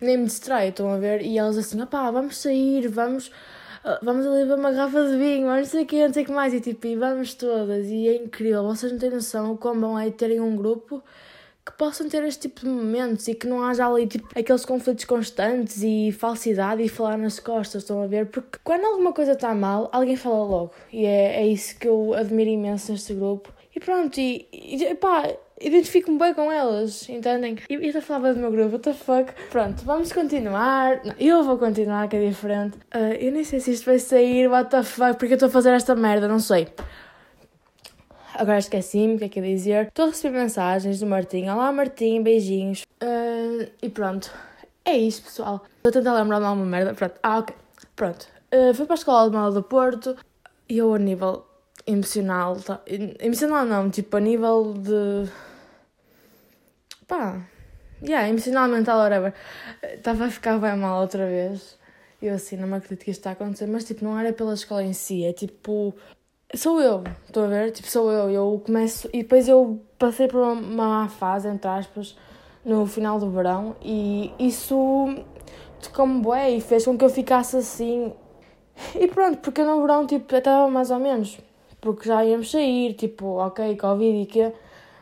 Nem 0.00 0.18
me 0.18 0.26
distraio, 0.26 0.70
estão 0.70 0.90
a 0.90 0.98
ver? 0.98 1.22
E 1.22 1.38
elas 1.38 1.56
assim, 1.58 1.80
opá, 1.80 2.10
vamos 2.10 2.36
sair, 2.36 2.88
vamos 2.88 3.30
vamos 4.02 4.26
ali 4.26 4.44
ver 4.44 4.54
uma 4.54 4.72
garrafa 4.72 5.06
de 5.06 5.16
vinho, 5.16 5.46
vamos 5.46 5.60
não 5.60 5.66
sei 5.66 5.82
o 5.82 5.86
que, 5.86 6.06
não 6.06 6.14
sei 6.14 6.22
o 6.22 6.26
que 6.26 6.32
mais, 6.32 6.54
e 6.54 6.60
tipo, 6.60 6.86
e 6.86 6.96
vamos 6.96 7.34
todas, 7.34 7.86
e 7.86 8.08
é 8.08 8.16
incrível, 8.16 8.62
vocês 8.64 8.90
não 8.92 8.98
têm 8.98 9.10
noção 9.10 9.52
o 9.52 9.58
quão 9.58 9.78
bom 9.78 9.98
é 9.98 10.10
terem 10.10 10.40
um 10.40 10.56
grupo 10.56 11.02
que 11.64 11.72
possam 11.72 12.08
ter 12.08 12.22
este 12.24 12.48
tipo 12.48 12.60
de 12.60 12.66
momentos 12.68 13.26
e 13.26 13.34
que 13.34 13.46
não 13.46 13.64
haja 13.64 13.86
ali 13.86 14.06
tipo 14.06 14.28
aqueles 14.38 14.64
conflitos 14.66 15.06
constantes 15.06 15.82
e 15.82 16.12
falsidade 16.12 16.82
e 16.82 16.88
falar 16.88 17.16
nas 17.16 17.40
costas, 17.40 17.82
estão 17.82 18.02
a 18.02 18.06
ver? 18.06 18.26
Porque 18.26 18.58
quando 18.62 18.84
alguma 18.84 19.12
coisa 19.12 19.32
está 19.32 19.54
mal, 19.54 19.88
alguém 19.92 20.16
fala 20.16 20.44
logo, 20.44 20.72
e 20.92 21.06
é, 21.06 21.42
é 21.42 21.46
isso 21.46 21.78
que 21.78 21.88
eu 21.88 22.12
admiro 22.14 22.50
imenso 22.50 22.92
neste 22.92 23.14
grupo. 23.14 23.50
E 23.74 23.80
pronto, 23.80 24.18
e, 24.20 24.46
e 24.52 24.94
pá, 24.94 25.34
identifico-me 25.60 26.18
bem 26.18 26.34
com 26.34 26.50
elas, 26.50 27.08
entendem? 27.08 27.58
E 27.68 27.74
eu 27.74 28.02
falava 28.02 28.34
do 28.34 28.40
meu 28.40 28.50
grupo, 28.50 28.72
what 28.72 28.82
the 28.82 28.92
fuck? 28.92 29.32
Pronto, 29.50 29.84
vamos 29.84 30.12
continuar. 30.12 31.00
Não, 31.04 31.14
eu 31.18 31.44
vou 31.44 31.58
continuar, 31.58 32.08
que 32.08 32.16
é 32.16 32.28
diferente. 32.28 32.76
Uh, 32.94 33.14
eu 33.18 33.32
nem 33.32 33.44
sei 33.44 33.60
se 33.60 33.72
isto 33.72 33.84
vai 33.84 33.98
sair, 33.98 34.48
what 34.48 34.70
the 34.70 34.82
fuck, 34.82 35.18
porque 35.18 35.34
eu 35.34 35.36
estou 35.36 35.48
a 35.48 35.52
fazer 35.52 35.70
esta 35.70 35.94
merda, 35.94 36.26
não 36.26 36.38
sei. 36.38 36.68
Agora 38.34 38.58
esqueci-me 38.58 39.14
o 39.14 39.18
que 39.18 39.24
é 39.24 39.28
que 39.28 39.38
ia 39.38 39.46
dizer. 39.46 39.86
Estou 39.86 40.06
a 40.06 40.08
receber 40.08 40.38
mensagens 40.38 40.98
do 40.98 41.06
Martim. 41.06 41.48
Olá, 41.48 41.70
Martim, 41.70 42.20
beijinhos. 42.20 42.82
Uh, 43.00 43.70
e 43.80 43.88
pronto. 43.88 44.32
É 44.84 44.96
isto, 44.96 45.22
pessoal. 45.22 45.64
Estou 45.76 45.90
a 45.90 45.92
tentar 45.92 46.14
lembrar-me 46.14 46.44
alguma 46.44 46.66
merda. 46.66 46.94
Pronto. 46.94 47.14
Ah, 47.22 47.38
ok. 47.38 47.54
Pronto. 47.94 48.26
Uh, 48.52 48.74
fui 48.74 48.86
para 48.86 48.94
a 48.94 48.98
escola 48.98 49.30
de 49.30 49.36
Mala 49.36 49.52
do 49.52 49.62
Porto 49.62 50.16
e 50.68 50.78
eu, 50.78 50.92
a 50.92 50.98
nível 50.98 51.46
emocional, 51.86 52.56
tá, 52.56 52.80
emocional 53.20 53.64
não, 53.64 53.90
tipo, 53.90 54.16
a 54.16 54.20
nível 54.20 54.74
de 54.74 55.30
pá, 57.06 57.42
yeah, 58.02 58.28
emocional, 58.28 58.68
mental, 58.68 58.98
whatever, 58.98 59.34
estava 59.82 60.26
a 60.26 60.30
ficar 60.30 60.58
bem 60.58 60.76
mal 60.76 61.00
outra 61.02 61.26
vez. 61.26 61.78
Eu 62.22 62.34
assim, 62.34 62.56
não 62.56 62.66
me 62.66 62.76
acredito 62.76 63.04
que 63.04 63.10
isto 63.10 63.20
está 63.20 63.30
a 63.30 63.32
acontecer, 63.34 63.66
mas 63.66 63.84
tipo, 63.84 64.04
não 64.04 64.18
era 64.18 64.32
pela 64.32 64.54
escola 64.54 64.82
em 64.82 64.94
si, 64.94 65.24
é 65.24 65.32
tipo, 65.32 65.94
sou 66.54 66.80
eu, 66.80 67.04
estou 67.26 67.44
a 67.44 67.48
ver? 67.48 67.70
Tipo, 67.72 67.88
sou 67.88 68.10
eu, 68.10 68.30
eu 68.30 68.62
começo, 68.64 69.08
e 69.12 69.22
depois 69.22 69.46
eu 69.48 69.80
passei 69.98 70.26
por 70.28 70.40
uma 70.40 70.54
má 70.54 71.08
fase, 71.08 71.48
entre 71.48 71.68
aspas, 71.68 72.16
no 72.64 72.86
final 72.86 73.18
do 73.18 73.30
verão, 73.30 73.76
e 73.82 74.32
isso 74.38 75.06
tocou-me 75.82 76.22
bem 76.22 76.58
e 76.58 76.60
fez 76.60 76.84
com 76.84 76.96
que 76.96 77.04
eu 77.04 77.10
ficasse 77.10 77.56
assim. 77.58 78.12
E 78.94 79.06
pronto, 79.06 79.38
porque 79.38 79.62
no 79.62 79.80
verão, 79.82 80.06
tipo, 80.06 80.34
estava 80.34 80.68
mais 80.70 80.90
ou 80.90 80.98
menos, 80.98 81.38
porque 81.84 82.08
já 82.08 82.24
íamos 82.24 82.50
sair, 82.50 82.94
tipo, 82.94 83.26
ok, 83.36 83.76
Covid 83.76 84.22
e 84.22 84.26
quê 84.26 84.52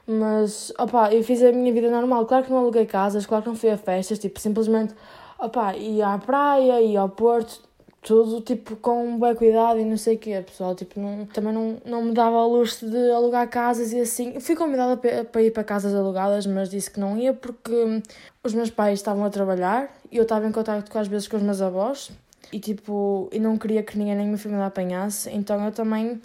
mas, 0.07 0.73
opá, 0.79 1.13
eu 1.13 1.23
fiz 1.23 1.43
a 1.43 1.53
minha 1.53 1.73
vida 1.73 1.91
normal. 1.91 2.27
Claro 2.27 2.45
que 2.45 2.51
não 2.51 2.59
aluguei 2.59 2.87
casas, 2.87 3.25
claro 3.27 3.45
que 3.45 3.49
não 3.49 3.57
fui 3.57 3.71
a 3.71 3.79
festas, 3.79 4.19
tipo, 4.19 4.41
simplesmente, 4.41 4.95
opá, 5.39 5.77
ia 5.77 6.09
à 6.09 6.19
praia, 6.19 6.81
ia 6.81 7.01
ao 7.01 7.09
Porto, 7.09 7.61
tudo, 8.03 8.41
tipo, 8.41 8.75
com 8.77 9.19
bem 9.19 9.35
cuidado 9.35 9.79
e 9.79 9.85
não 9.85 9.97
sei 9.97 10.17
o 10.17 10.19
quê, 10.19 10.43
pessoal. 10.45 10.75
Tipo, 10.75 10.99
não, 11.01 11.25
também 11.27 11.53
não, 11.53 11.77
não 11.85 12.03
me 12.05 12.13
dava 12.13 12.37
a 12.37 12.47
luxo 12.47 12.89
de 12.89 13.11
alugar 13.13 13.49
casas 13.49 13.93
e 13.93 14.01
assim. 14.01 14.41
Fui 14.41 14.57
convidada 14.57 14.97
para 14.97 15.43
ir 15.43 15.53
para 15.53 15.63
casas 15.63 15.95
alugadas, 15.95 16.47
mas 16.47 16.69
disse 16.69 16.91
que 16.91 16.99
não 16.99 17.17
ia 17.17 17.33
porque 17.33 18.03
os 18.43 18.55
meus 18.55 18.71
pais 18.71 18.99
estavam 18.99 19.25
a 19.25 19.31
trabalhar 19.31 19.89
e 20.11 20.17
eu 20.17 20.25
estava 20.25 20.47
em 20.47 20.53
contato 20.53 20.91
com, 20.91 20.99
às 20.99 21.07
vezes 21.07 21.29
com 21.29 21.37
os 21.37 21.43
meus 21.43 21.63
avós 21.63 22.11
e, 22.53 22.59
tipo, 22.59 23.29
e 23.33 23.39
não 23.39 23.57
queria 23.57 23.85
que 23.85 23.97
ninguém 23.97 24.17
nem 24.17 24.27
minha 24.27 24.39
família 24.39 24.67
apanhasse, 24.67 25.31
então 25.31 25.65
eu 25.65 25.71
também 25.71 26.21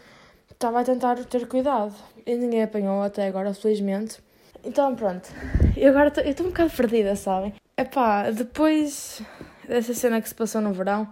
estava 0.58 0.80
a 0.80 0.84
tentar 0.84 1.24
ter 1.26 1.48
cuidado 1.48 1.94
e 2.26 2.36
ninguém 2.36 2.64
apanhou 2.64 3.04
até 3.04 3.28
agora, 3.28 3.54
felizmente. 3.54 4.18
Então 4.64 4.96
pronto, 4.96 5.30
e 5.78 5.86
agora 5.86 6.12
eu 6.18 6.32
estou 6.32 6.48
um 6.48 6.50
bocado 6.50 6.72
perdida, 6.72 7.16
sabem? 7.16 7.54
Epá, 7.78 8.32
depois 8.32 9.22
dessa 9.68 9.94
cena 9.94 10.20
que 10.20 10.28
se 10.28 10.34
passou 10.34 10.60
no 10.60 10.74
verão, 10.74 11.08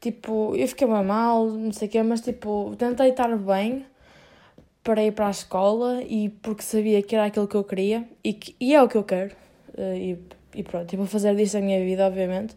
tipo, 0.00 0.54
eu 0.54 0.68
fiquei 0.68 0.86
bem 0.86 1.04
mal, 1.04 1.46
não 1.46 1.72
sei 1.72 1.88
o 1.88 1.90
quê, 1.90 2.02
mas 2.04 2.20
tipo, 2.20 2.76
tentei 2.78 3.10
estar 3.10 3.36
bem 3.36 3.84
para 4.84 5.02
ir 5.02 5.10
para 5.10 5.26
a 5.26 5.30
escola 5.30 6.00
e 6.04 6.28
porque 6.28 6.62
sabia 6.62 7.02
que 7.02 7.16
era 7.16 7.26
aquilo 7.26 7.48
que 7.48 7.56
eu 7.56 7.64
queria 7.64 8.08
e, 8.22 8.32
que, 8.34 8.54
e 8.60 8.72
é 8.72 8.80
o 8.80 8.88
que 8.88 8.96
eu 8.96 9.02
quero. 9.02 9.34
Eh, 9.76 9.98
e, 9.98 10.18
e 10.60 10.62
pronto, 10.62 10.92
e 10.92 10.96
vou 10.96 11.06
fazer 11.06 11.34
disso 11.34 11.58
a 11.58 11.60
minha 11.60 11.80
vida, 11.80 12.06
obviamente. 12.06 12.56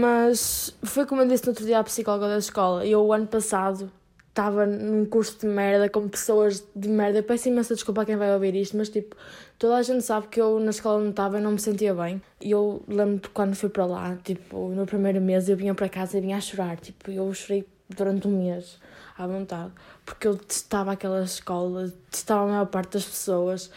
Mas 0.00 0.76
foi 0.82 1.06
como 1.06 1.22
eu 1.22 1.28
disse 1.28 1.44
no 1.44 1.50
outro 1.50 1.64
dia 1.64 1.78
à 1.78 1.84
psicóloga 1.84 2.28
da 2.28 2.38
escola. 2.38 2.84
Eu, 2.84 3.06
o 3.06 3.12
ano 3.12 3.28
passado, 3.28 3.92
estava 4.38 4.64
num 4.64 5.04
curso 5.04 5.36
de 5.40 5.46
merda 5.46 5.88
com 5.88 6.08
pessoas 6.08 6.64
de 6.74 6.88
merda. 6.88 7.18
Eu 7.18 7.24
peço 7.24 7.48
imensa 7.48 7.74
desculpa 7.74 8.02
a 8.02 8.04
quem 8.04 8.16
vai 8.16 8.32
ouvir 8.32 8.54
isto, 8.54 8.76
mas 8.76 8.88
tipo, 8.88 9.16
toda 9.58 9.76
a 9.76 9.82
gente 9.82 10.04
sabe 10.04 10.28
que 10.28 10.40
eu 10.40 10.60
na 10.60 10.70
escola 10.70 11.00
não 11.00 11.10
estava 11.10 11.38
e 11.38 11.42
não 11.42 11.50
me 11.50 11.58
sentia 11.58 11.92
bem. 11.92 12.22
E 12.40 12.52
eu 12.52 12.80
lembro 12.86 13.28
quando 13.34 13.56
fui 13.56 13.68
para 13.68 13.84
lá, 13.84 14.16
tipo, 14.22 14.68
no 14.68 14.86
primeiro 14.86 15.20
mês 15.20 15.48
eu 15.48 15.56
vinha 15.56 15.74
para 15.74 15.88
casa 15.88 16.18
e 16.18 16.20
vinha 16.20 16.36
a 16.36 16.40
chorar. 16.40 16.76
Tipo, 16.78 17.10
eu 17.10 17.34
chorei 17.34 17.66
durante 17.88 18.28
um 18.28 18.38
mês 18.38 18.78
à 19.18 19.26
vontade, 19.26 19.72
porque 20.06 20.28
eu 20.28 20.34
detestava 20.34 20.92
aquela 20.92 21.24
escola, 21.24 21.88
detestava 21.88 22.44
a 22.44 22.46
maior 22.46 22.66
parte 22.66 22.92
das 22.92 23.04
pessoas. 23.04 23.72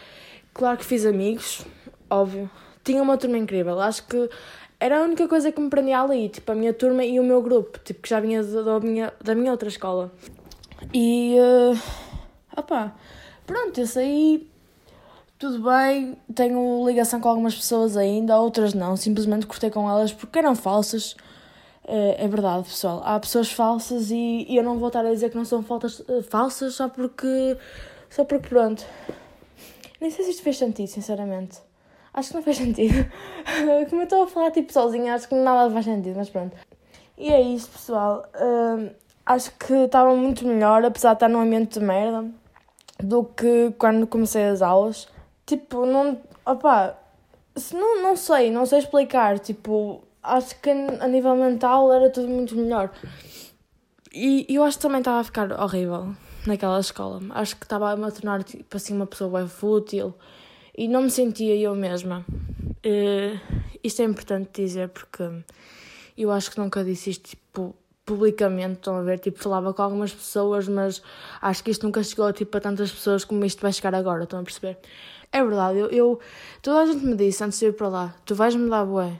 Claro 0.54 0.78
que 0.78 0.86
fiz 0.86 1.08
amigos, 1.08 1.66
óbvio. 2.08 2.48
Tinha 2.84 3.02
uma 3.02 3.18
turma 3.18 3.38
incrível. 3.40 3.80
Acho 3.80 4.06
que 4.06 4.30
era 4.80 5.00
a 5.00 5.02
única 5.04 5.28
coisa 5.28 5.52
que 5.52 5.60
me 5.60 5.70
prendia 5.70 6.02
ali, 6.02 6.30
tipo, 6.30 6.52
a 6.52 6.56
minha 6.56 6.74
turma 6.74 7.04
e 7.04 7.20
o 7.20 7.24
meu 7.24 7.42
grupo, 7.42 7.80
tipo, 7.84 8.02
que 8.02 8.10
já 8.10 8.20
vinha 8.20 8.44
da 8.44 8.80
minha, 8.80 9.14
da 9.24 9.34
minha 9.34 9.52
outra 9.52 9.68
escola. 9.68 10.12
E, 10.94 11.38
uh, 11.40 11.80
opá, 12.58 12.94
pronto, 13.48 13.80
eu 13.80 13.88
saí, 13.88 14.50
tudo 15.40 15.64
bem, 15.64 16.18
tenho 16.36 16.86
ligação 16.86 17.22
com 17.22 17.30
algumas 17.30 17.56
pessoas 17.56 17.96
ainda, 17.96 18.38
outras 18.38 18.74
não, 18.74 18.98
simplesmente 18.98 19.46
cortei 19.46 19.70
com 19.70 19.90
elas 19.90 20.12
porque 20.12 20.38
eram 20.38 20.54
falsas. 20.54 21.14
Uh, 21.84 22.14
é 22.18 22.28
verdade, 22.28 22.64
pessoal, 22.68 23.02
há 23.06 23.20
pessoas 23.20 23.52
falsas 23.52 24.12
e, 24.12 24.46
eu 24.50 24.64
não 24.64 24.78
vou 24.78 24.90
estar 24.90 25.06
a 25.06 25.10
dizer 25.10 25.30
que 25.30 25.38
não 25.38 25.46
são 25.46 25.64
faltas, 25.64 26.02
uh, 26.02 26.22
falsas 26.30 26.76
só 26.76 26.90
porque, 26.90 27.58
só 28.10 28.26
porque 28.26 28.50
pronto. 28.50 28.86
Nem 30.00 30.12
sei 30.12 30.26
se 30.26 30.32
isto 30.32 30.44
fez 30.44 30.58
sentido, 30.58 30.88
sinceramente. 30.88 31.58
Acho 32.14 32.30
que 32.30 32.36
não 32.36 32.44
faz 32.44 32.58
sentido. 32.58 33.10
Como 33.90 34.02
eu 34.02 34.04
estou 34.04 34.24
a 34.24 34.28
falar 34.28 34.52
tipo 34.52 34.74
sozinha, 34.74 35.16
acho 35.16 35.30
que 35.30 35.36
nada 35.36 35.72
faz 35.72 35.86
sentido, 35.86 36.18
mas 36.18 36.30
pronto. 36.30 36.56
E 37.18 37.30
é 37.30 37.40
isso, 37.42 37.70
pessoal. 37.70 38.26
Uh, 38.36 38.92
acho 39.34 39.52
que 39.58 39.74
estava 39.74 40.14
muito 40.16 40.46
melhor, 40.46 40.84
apesar 40.84 41.10
de 41.10 41.16
estar 41.18 41.30
num 41.30 41.42
ambiente 41.42 41.80
de 41.80 41.86
merda, 41.86 42.30
do 43.00 43.24
que 43.24 43.74
quando 43.78 44.06
comecei 44.08 44.46
as 44.46 44.62
aulas. 44.62 45.08
Tipo, 45.46 45.86
não. 45.86 46.22
Opá, 46.46 46.98
não, 47.74 48.02
não 48.02 48.16
sei, 48.16 48.52
não 48.52 48.66
sei 48.66 48.80
explicar. 48.80 49.40
Tipo, 49.40 50.04
acho 50.22 50.60
que 50.62 50.70
a 50.70 51.08
nível 51.08 51.36
mental 51.36 51.92
era 51.92 52.10
tudo 52.10 52.28
muito 52.28 52.56
melhor. 52.56 52.92
E 54.14 54.46
eu 54.50 54.64
acho 54.64 54.78
que 54.78 54.82
também 54.84 55.00
estava 55.00 55.20
a 55.20 55.24
ficar 55.24 55.52
horrível 55.52 56.14
naquela 56.46 56.80
escola. 56.80 57.22
Acho 57.32 57.56
que 57.56 57.64
estava 57.64 57.92
a 57.92 57.96
me 57.96 58.12
tornar 58.12 58.44
tipo 58.44 58.76
assim 58.76 58.96
uma 58.96 59.08
pessoa 59.08 59.40
bem 59.40 59.48
fútil 59.48 60.14
e 60.78 60.88
não 60.88 61.04
me 61.04 61.10
sentia 61.10 61.56
eu 61.56 61.76
mesma. 61.76 62.26
Uh, 62.86 63.40
isto 63.84 64.02
é 64.02 64.06
importante 64.06 64.62
dizer 64.62 64.90
porque 64.90 65.24
eu 66.18 66.32
acho 66.32 66.52
que 66.52 66.60
nunca 66.60 66.84
disse 66.84 67.12
isto 67.12 67.38
publicamente, 68.06 68.74
estão 68.74 68.98
a 68.98 69.02
ver? 69.02 69.20
Tipo, 69.20 69.40
falava 69.42 69.74
com 69.74 69.82
algumas 69.82 70.14
pessoas, 70.14 70.68
mas 70.68 71.02
acho 71.42 71.64
que 71.64 71.72
isto 71.72 71.86
nunca 71.86 72.04
chegou 72.04 72.32
tipo, 72.34 72.58
a 72.58 72.62
tantas 72.62 72.92
pessoas 72.92 73.24
como 73.24 73.46
isto 73.46 73.62
vai 73.62 73.72
chegar 73.74 73.96
agora, 73.96 74.24
estão 74.24 74.40
a 74.40 74.44
perceber? 74.44 74.78
É 75.32 75.44
verdade, 75.44 75.80
eu, 75.80 75.90
eu 75.90 76.20
toda 76.62 76.82
a 76.82 76.86
gente 76.86 77.06
me 77.06 77.16
disse 77.16 77.44
antes 77.44 77.60
de 77.60 77.68
ir 77.68 77.74
para 77.74 77.88
lá: 77.88 78.16
tu 78.26 78.36
vais 78.36 78.56
me 78.56 78.70
dar 78.70 78.86
bué, 78.86 79.14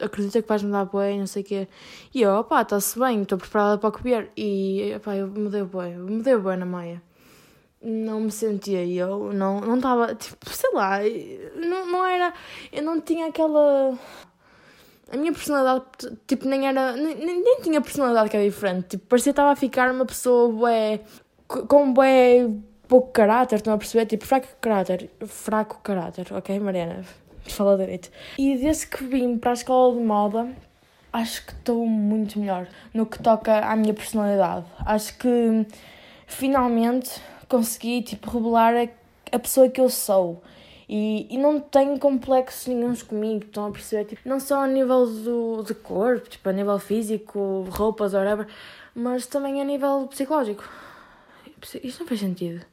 acredita 0.00 0.42
que 0.42 0.48
vais 0.48 0.62
me 0.62 0.72
dar 0.72 0.84
bué, 0.86 1.16
não 1.16 1.26
sei 1.26 1.42
o 1.42 1.44
quê. 1.46 1.68
E 2.14 2.22
eu, 2.22 2.32
opá, 2.36 2.62
está-se 2.62 2.98
bem, 2.98 3.22
estou 3.22 3.38
preparada 3.38 3.78
para 3.78 3.90
copiar. 3.90 4.28
E 4.36 4.92
opá, 4.96 5.16
eu 5.16 5.28
me 5.28 5.48
dei 5.50 5.62
bué, 5.62 5.90
me 5.96 6.22
dei 6.22 6.36
bué 6.36 6.56
na 6.56 6.66
maia 6.66 7.02
não 7.84 8.20
me 8.20 8.30
sentia 8.30 8.84
eu, 8.86 9.32
não 9.32 9.60
não 9.60 9.76
estava, 9.76 10.14
tipo, 10.14 10.48
sei 10.48 10.70
lá, 10.72 11.00
não, 11.54 11.86
não 11.86 12.06
era, 12.06 12.32
eu 12.72 12.82
não 12.82 13.00
tinha 13.00 13.26
aquela 13.26 13.98
a 15.12 15.16
minha 15.16 15.32
personalidade, 15.32 15.84
tipo, 16.26 16.46
nem 16.46 16.66
era, 16.66 16.92
nem, 16.92 17.14
nem 17.16 17.60
tinha 17.60 17.80
personalidade 17.80 18.30
que 18.30 18.36
era 18.36 18.44
diferente, 18.44 18.88
tipo, 18.90 19.06
parecia 19.06 19.32
que 19.32 19.34
estava 19.34 19.52
a 19.52 19.56
ficar 19.56 19.90
uma 19.90 20.06
pessoa 20.06 20.52
bué, 20.52 21.00
com 21.46 21.92
bué 21.92 22.48
pouco 22.88 23.12
caráter, 23.12 23.56
estão 23.56 23.74
a 23.74 23.78
perceber? 23.78 24.06
Tipo, 24.06 24.24
fraco 24.24 24.48
caráter, 24.60 25.10
fraco 25.26 25.80
caráter, 25.82 26.26
ok, 26.32 26.58
Mariana? 26.60 27.04
Fala 27.46 27.76
direito. 27.76 28.10
E 28.38 28.56
desde 28.56 28.86
que 28.86 29.04
vim 29.04 29.36
para 29.38 29.50
a 29.50 29.54
escola 29.54 29.94
de 29.94 30.00
moda, 30.00 30.48
acho 31.12 31.46
que 31.46 31.52
estou 31.52 31.86
muito 31.86 32.38
melhor 32.38 32.66
no 32.92 33.06
que 33.06 33.22
toca 33.22 33.60
à 33.60 33.76
minha 33.76 33.94
personalidade. 33.94 34.66
Acho 34.84 35.16
que 35.18 35.66
finalmente 36.26 37.20
consegui 37.48 38.02
tipo, 38.02 38.30
revelar 38.30 38.74
a, 38.74 38.88
a 39.36 39.38
pessoa 39.38 39.68
que 39.68 39.80
eu 39.80 39.88
sou. 39.88 40.42
E, 40.88 41.26
e 41.34 41.38
não 41.38 41.60
tenho 41.60 41.98
complexos 41.98 42.66
nenhums 42.66 43.02
comigo, 43.02 43.44
estão 43.44 43.66
a 43.66 43.70
perceber? 43.70 44.04
Tipo, 44.04 44.28
não 44.28 44.38
só 44.38 44.64
a 44.64 44.66
nível 44.66 45.06
do, 45.06 45.62
de 45.62 45.74
corpo, 45.74 46.28
tipo, 46.28 46.48
a 46.48 46.52
nível 46.52 46.78
físico, 46.78 47.66
roupas, 47.70 48.12
whatever, 48.12 48.46
mas 48.94 49.26
também 49.26 49.60
a 49.60 49.64
nível 49.64 50.06
psicológico. 50.08 50.68
Isto 51.82 52.00
não 52.00 52.06
faz 52.06 52.20
sentido. 52.20 52.64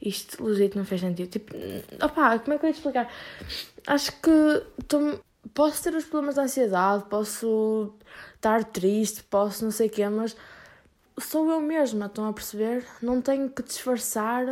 Isto, 0.00 0.42
legítimo, 0.42 0.80
não 0.80 0.86
faz 0.86 1.00
sentido. 1.00 1.28
Tipo, 1.28 1.54
opá, 2.02 2.38
como 2.38 2.54
é 2.54 2.58
que 2.58 2.64
eu 2.64 2.70
ia 2.70 2.74
explicar? 2.74 3.12
Acho 3.86 4.12
que 4.20 4.62
tô, 4.88 5.18
posso 5.54 5.82
ter 5.82 5.94
os 5.94 6.04
problemas 6.04 6.36
de 6.36 6.40
ansiedade, 6.40 7.04
posso 7.10 7.92
estar 8.34 8.64
triste, 8.64 9.22
posso 9.24 9.64
não 9.64 9.70
sei 9.70 9.88
o 9.88 9.90
quê, 9.90 10.08
mas 10.08 10.36
sou 11.18 11.50
eu 11.50 11.60
mesma, 11.60 12.06
estão 12.06 12.26
a 12.26 12.32
perceber? 12.32 12.84
Não 13.02 13.20
tenho 13.20 13.50
que 13.50 13.62
disfarçar 13.62 14.44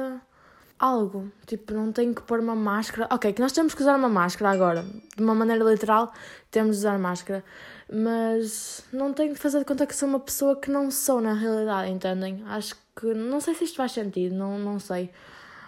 algo. 0.80 1.30
Tipo, 1.46 1.74
não 1.74 1.92
tenho 1.92 2.14
que 2.14 2.22
pôr 2.22 2.40
uma 2.40 2.56
máscara. 2.56 3.06
Ok, 3.12 3.32
que 3.34 3.42
nós 3.42 3.52
temos 3.52 3.74
que 3.74 3.82
usar 3.82 3.96
uma 3.96 4.08
máscara 4.08 4.50
agora. 4.50 4.84
De 5.16 5.22
uma 5.22 5.34
maneira 5.34 5.62
literal, 5.62 6.12
temos 6.50 6.76
de 6.76 6.80
usar 6.80 6.98
máscara. 6.98 7.44
Mas 7.92 8.82
não 8.92 9.12
tenho 9.12 9.34
de 9.34 9.38
fazer 9.38 9.58
de 9.58 9.64
conta 9.66 9.86
que 9.86 9.94
sou 9.94 10.08
uma 10.08 10.20
pessoa 10.20 10.56
que 10.56 10.70
não 10.70 10.90
sou 10.90 11.20
na 11.20 11.34
realidade, 11.34 11.90
entendem? 11.90 12.42
Acho 12.46 12.74
que. 12.98 13.06
Não 13.14 13.40
sei 13.40 13.54
se 13.54 13.64
isto 13.64 13.76
faz 13.76 13.92
sentido, 13.92 14.34
não, 14.34 14.58
não 14.58 14.78
sei. 14.80 15.10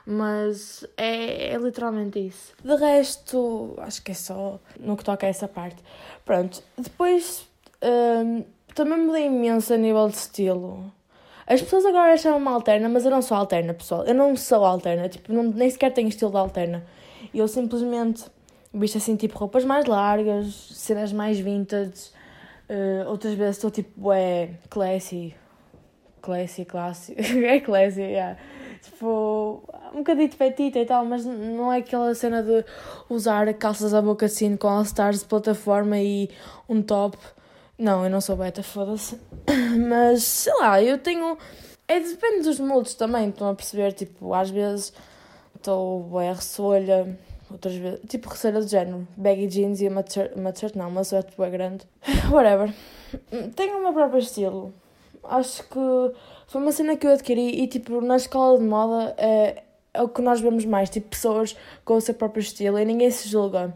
Mas 0.06 0.84
é, 0.96 1.54
é 1.54 1.58
literalmente 1.58 2.18
isso. 2.18 2.54
De 2.64 2.74
resto, 2.74 3.74
acho 3.78 4.02
que 4.02 4.10
é 4.10 4.14
só 4.14 4.58
no 4.80 4.96
que 4.96 5.04
toca 5.04 5.26
a 5.26 5.28
essa 5.28 5.46
parte. 5.46 5.82
Pronto, 6.24 6.62
depois. 6.78 7.46
Hum, 7.82 8.44
também 8.74 8.98
mudei 8.98 9.26
imenso 9.26 9.74
a 9.74 9.76
nível 9.76 10.08
de 10.08 10.16
estilo. 10.16 10.92
As 11.46 11.60
pessoas 11.60 11.84
agora 11.84 12.16
chamam-me 12.16 12.48
alterna, 12.48 12.88
mas 12.88 13.04
eu 13.04 13.10
não 13.10 13.22
sou 13.22 13.36
alterna, 13.36 13.74
pessoal. 13.74 14.04
Eu 14.04 14.14
não 14.14 14.36
sou 14.36 14.64
alterna, 14.64 15.08
tipo, 15.08 15.32
não, 15.32 15.42
nem 15.44 15.68
sequer 15.68 15.92
tenho 15.92 16.08
estilo 16.08 16.30
de 16.30 16.36
alterna. 16.36 16.84
Eu 17.34 17.48
simplesmente 17.48 18.24
visto 18.72 18.98
assim, 18.98 19.16
tipo, 19.16 19.38
roupas 19.38 19.64
mais 19.64 19.86
largas, 19.86 20.46
cenas 20.72 21.12
mais 21.12 21.38
vintage. 21.38 22.10
Uh, 22.68 23.08
outras 23.08 23.34
vezes 23.34 23.56
estou 23.56 23.70
tipo, 23.70 24.12
é 24.12 24.50
classy. 24.70 25.34
Classy, 26.20 26.64
classy. 26.64 27.14
é 27.44 27.60
classy, 27.60 28.00
yeah. 28.00 28.38
Tipo, 28.80 29.62
um 29.92 29.98
bocadinho 29.98 30.30
petita 30.30 30.78
e 30.78 30.86
tal, 30.86 31.04
mas 31.04 31.24
não 31.24 31.72
é 31.72 31.78
aquela 31.78 32.14
cena 32.14 32.42
de 32.42 32.64
usar 33.08 33.52
calças 33.54 33.92
à 33.92 34.00
boca 34.00 34.26
assim 34.26 34.56
com 34.56 34.68
all-stars 34.68 35.20
de 35.20 35.26
plataforma 35.26 35.98
e 35.98 36.30
um 36.68 36.80
top 36.82 37.16
não, 37.78 38.04
eu 38.04 38.10
não 38.10 38.20
sou 38.20 38.36
beta, 38.36 38.62
foda-se. 38.62 39.18
Mas, 39.88 40.22
sei 40.22 40.52
lá, 40.54 40.82
eu 40.82 40.98
tenho. 40.98 41.36
É, 41.88 41.98
depende 41.98 42.44
dos 42.44 42.60
moldes 42.60 42.94
também, 42.94 43.28
estão 43.28 43.48
a 43.48 43.54
perceber? 43.54 43.92
Tipo, 43.92 44.34
às 44.34 44.50
vezes 44.50 44.92
estou 45.56 46.02
bem 46.04 46.32
ressolha, 46.32 47.18
outras 47.50 47.74
vezes. 47.74 48.00
Tipo, 48.08 48.28
ressolha 48.28 48.60
do 48.60 48.68
género. 48.68 49.06
Baggy 49.16 49.46
jeans 49.46 49.80
e 49.80 49.88
uma 49.88 50.02
t-shirt, 50.02 50.74
não, 50.76 50.88
uma 50.88 51.02
sweat 51.02 51.32
bem 51.36 51.50
grande. 51.50 51.84
Whatever. 52.30 52.72
Tenho 53.56 53.78
o 53.78 53.82
meu 53.82 53.92
próprio 53.92 54.20
estilo. 54.20 54.72
Acho 55.24 55.62
que 55.64 56.14
foi 56.46 56.60
uma 56.60 56.72
cena 56.72 56.96
que 56.96 57.06
eu 57.06 57.12
adquiri 57.12 57.62
e, 57.62 57.66
tipo, 57.66 58.00
na 58.00 58.16
escola 58.16 58.58
de 58.58 58.64
moda 58.64 59.14
é, 59.16 59.62
é 59.94 60.02
o 60.02 60.08
que 60.08 60.20
nós 60.20 60.40
vemos 60.40 60.64
mais. 60.64 60.90
Tipo, 60.90 61.08
pessoas 61.08 61.56
com 61.84 61.94
o 61.94 62.00
seu 62.00 62.14
próprio 62.14 62.40
estilo 62.40 62.78
e 62.78 62.84
ninguém 62.84 63.10
se 63.10 63.28
julga. 63.28 63.74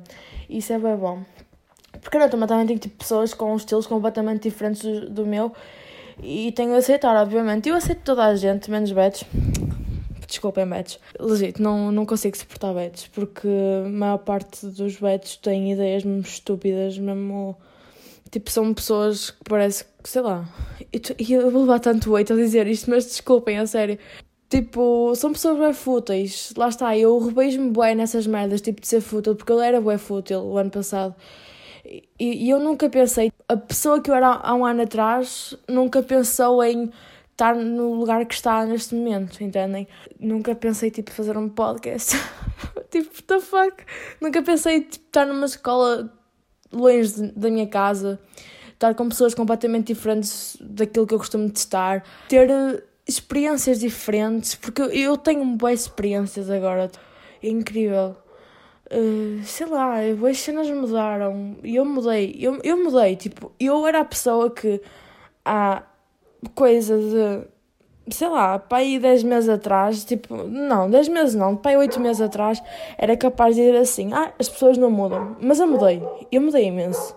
Isso 0.48 0.72
é 0.72 0.78
bem 0.78 0.96
bom. 0.96 1.22
Porque 2.00 2.16
eu 2.16 2.30
também 2.30 2.66
tenho 2.66 2.78
tipo, 2.78 2.96
pessoas 2.96 3.34
com 3.34 3.54
estilos 3.56 3.86
completamente 3.86 4.42
diferentes 4.42 4.82
do, 4.82 5.10
do 5.10 5.26
meu 5.26 5.52
e 6.22 6.52
tenho 6.52 6.70
de 6.70 6.78
aceitar, 6.78 7.16
obviamente. 7.16 7.68
Eu 7.68 7.76
aceito 7.76 8.00
toda 8.02 8.24
a 8.24 8.34
gente, 8.36 8.70
menos 8.70 8.90
Betos. 8.92 9.24
Desculpem, 10.26 10.66
Betos. 10.66 10.98
Legito, 11.20 11.62
não, 11.62 11.92
não 11.92 12.06
consigo 12.06 12.36
suportar 12.36 12.74
Betos 12.74 13.06
porque 13.08 13.48
a 13.84 13.88
maior 13.88 14.18
parte 14.18 14.66
dos 14.66 14.96
Betos 14.96 15.36
têm 15.36 15.72
ideias 15.72 16.04
mesmo 16.04 16.22
estúpidas, 16.22 16.98
mesmo. 16.98 17.56
Tipo, 18.30 18.50
são 18.50 18.74
pessoas 18.74 19.30
que 19.30 19.44
parece 19.48 19.84
que, 20.02 20.08
sei 20.08 20.22
lá. 20.22 20.48
E 21.18 21.32
eu 21.32 21.50
vou 21.50 21.62
levar 21.62 21.78
tanto 21.80 22.12
weight 22.12 22.32
a 22.32 22.36
dizer 22.36 22.66
isto, 22.66 22.90
mas 22.90 23.04
desculpem, 23.04 23.58
a 23.58 23.66
sério. 23.66 23.98
Tipo, 24.48 25.14
são 25.16 25.32
pessoas 25.32 25.58
bem 25.58 25.72
fúteis. 25.72 26.52
Lá 26.56 26.68
está, 26.68 26.96
eu 26.96 27.18
revejo-me 27.18 27.70
bem 27.70 27.94
nessas 27.94 28.26
merdas, 28.26 28.60
tipo, 28.60 28.80
de 28.80 28.86
ser 28.86 29.00
fútil, 29.00 29.34
porque 29.34 29.52
eu 29.52 29.60
era 29.60 29.80
bem 29.80 29.98
fútil 29.98 30.40
o 30.40 30.56
ano 30.56 30.70
passado. 30.70 31.14
E, 32.18 32.46
e 32.46 32.50
eu 32.50 32.58
nunca 32.58 32.88
pensei, 32.88 33.32
a 33.48 33.56
pessoa 33.56 34.00
que 34.00 34.10
eu 34.10 34.14
era 34.14 34.28
há 34.28 34.54
um 34.54 34.64
ano 34.64 34.82
atrás 34.82 35.54
nunca 35.68 36.02
pensou 36.02 36.62
em 36.64 36.90
estar 37.30 37.54
no 37.54 37.92
lugar 37.92 38.24
que 38.24 38.34
está 38.34 38.64
neste 38.64 38.94
momento, 38.94 39.42
entendem? 39.42 39.86
Nunca 40.18 40.54
pensei, 40.54 40.90
tipo, 40.90 41.10
fazer 41.10 41.36
um 41.36 41.48
podcast. 41.48 42.16
tipo, 42.90 43.08
what 43.08 43.22
the 43.24 43.40
fuck? 43.40 43.84
Nunca 44.20 44.42
pensei, 44.42 44.80
tipo, 44.80 45.04
estar 45.04 45.26
numa 45.26 45.46
escola 45.46 46.12
longe 46.72 47.30
da 47.36 47.50
minha 47.50 47.66
casa, 47.66 48.18
estar 48.72 48.94
com 48.94 49.08
pessoas 49.08 49.34
completamente 49.34 49.88
diferentes 49.88 50.56
daquilo 50.60 51.06
que 51.06 51.14
eu 51.14 51.18
costumo 51.18 51.48
de 51.48 51.58
estar, 51.58 52.02
ter 52.28 52.84
experiências 53.06 53.80
diferentes, 53.80 54.54
porque 54.54 54.82
eu 54.82 55.16
tenho 55.16 55.44
boas 55.56 55.82
experiências 55.82 56.50
agora. 56.50 56.90
É 57.42 57.48
incrível. 57.48 58.16
Uh, 58.88 59.42
sei 59.42 59.66
lá, 59.66 59.96
as 60.30 60.38
cenas 60.38 60.70
mudaram 60.70 61.56
e 61.62 61.74
eu 61.76 61.84
mudei. 61.84 62.36
Eu, 62.38 62.60
eu 62.62 62.76
mudei, 62.76 63.16
tipo, 63.16 63.52
eu 63.58 63.86
era 63.86 64.00
a 64.00 64.04
pessoa 64.04 64.50
que 64.50 64.80
há 65.44 65.82
coisa 66.54 66.96
de, 66.98 68.14
sei 68.14 68.28
lá, 68.28 68.58
para 68.58 68.78
aí 68.78 68.98
10 68.98 69.24
meses 69.24 69.48
atrás, 69.48 70.04
tipo, 70.04 70.36
não, 70.36 70.88
10 70.88 71.08
meses 71.08 71.34
não, 71.34 71.56
para 71.56 71.72
aí 71.72 71.76
8 71.76 72.00
meses 72.00 72.22
atrás, 72.22 72.62
era 72.96 73.16
capaz 73.16 73.56
de 73.56 73.62
dizer 73.62 73.76
assim: 73.76 74.12
ah, 74.12 74.32
as 74.38 74.48
pessoas 74.48 74.78
não 74.78 74.90
mudam. 74.90 75.36
Mas 75.40 75.58
eu 75.58 75.66
mudei, 75.66 76.02
eu 76.30 76.40
mudei 76.40 76.66
imenso. 76.66 77.16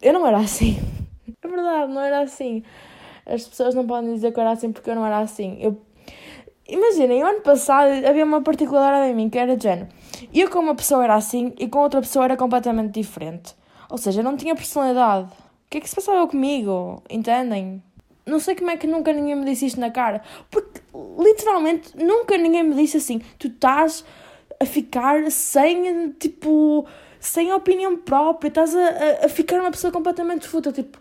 Eu 0.00 0.12
não 0.12 0.26
era 0.26 0.38
assim. 0.38 0.78
É 1.44 1.48
verdade, 1.48 1.92
não 1.92 2.00
era 2.00 2.20
assim. 2.20 2.62
As 3.26 3.46
pessoas 3.46 3.74
não 3.74 3.86
podem 3.86 4.12
dizer 4.14 4.32
que 4.32 4.38
eu 4.38 4.42
era 4.42 4.52
assim 4.52 4.70
porque 4.72 4.90
eu 4.90 4.94
não 4.94 5.04
era 5.04 5.18
assim. 5.18 5.58
Eu... 5.60 5.80
Imaginem, 6.68 7.22
o 7.22 7.26
ano 7.26 7.40
passado 7.40 7.90
havia 8.06 8.24
uma 8.24 8.42
particularidade 8.42 9.10
em 9.10 9.14
mim 9.14 9.28
que 9.28 9.38
era 9.38 9.56
de 9.56 9.62
género. 9.62 9.88
Eu 10.32 10.50
com 10.50 10.58
uma 10.58 10.74
pessoa 10.74 11.04
era 11.04 11.14
assim 11.14 11.52
e 11.58 11.68
com 11.68 11.78
outra 11.78 12.00
pessoa 12.00 12.24
era 12.24 12.36
completamente 12.36 12.92
diferente. 13.00 13.54
Ou 13.88 13.98
seja, 13.98 14.20
eu 14.20 14.24
não 14.24 14.36
tinha 14.36 14.54
personalidade. 14.54 15.28
O 15.28 15.70
que 15.70 15.78
é 15.78 15.80
que 15.80 15.88
se 15.88 15.94
passava 15.94 16.26
comigo? 16.26 17.02
Entendem? 17.08 17.82
Não 18.24 18.38
sei 18.38 18.54
como 18.54 18.70
é 18.70 18.76
que 18.76 18.86
nunca 18.86 19.12
ninguém 19.12 19.34
me 19.34 19.44
disse 19.44 19.66
isto 19.66 19.80
na 19.80 19.90
cara. 19.90 20.22
Porque, 20.50 20.80
literalmente, 21.18 21.96
nunca 21.96 22.36
ninguém 22.36 22.62
me 22.62 22.74
disse 22.74 22.96
assim: 22.98 23.20
tu 23.38 23.48
estás 23.48 24.04
a 24.60 24.64
ficar 24.64 25.30
sem, 25.30 26.10
tipo, 26.12 26.86
sem 27.18 27.52
opinião 27.52 27.96
própria, 27.96 28.48
estás 28.48 28.74
a, 28.74 29.26
a, 29.26 29.28
ficar 29.28 29.60
uma 29.60 29.70
pessoa 29.70 29.92
completamente 29.92 30.46
fútil. 30.46 30.72
Tipo, 30.72 30.98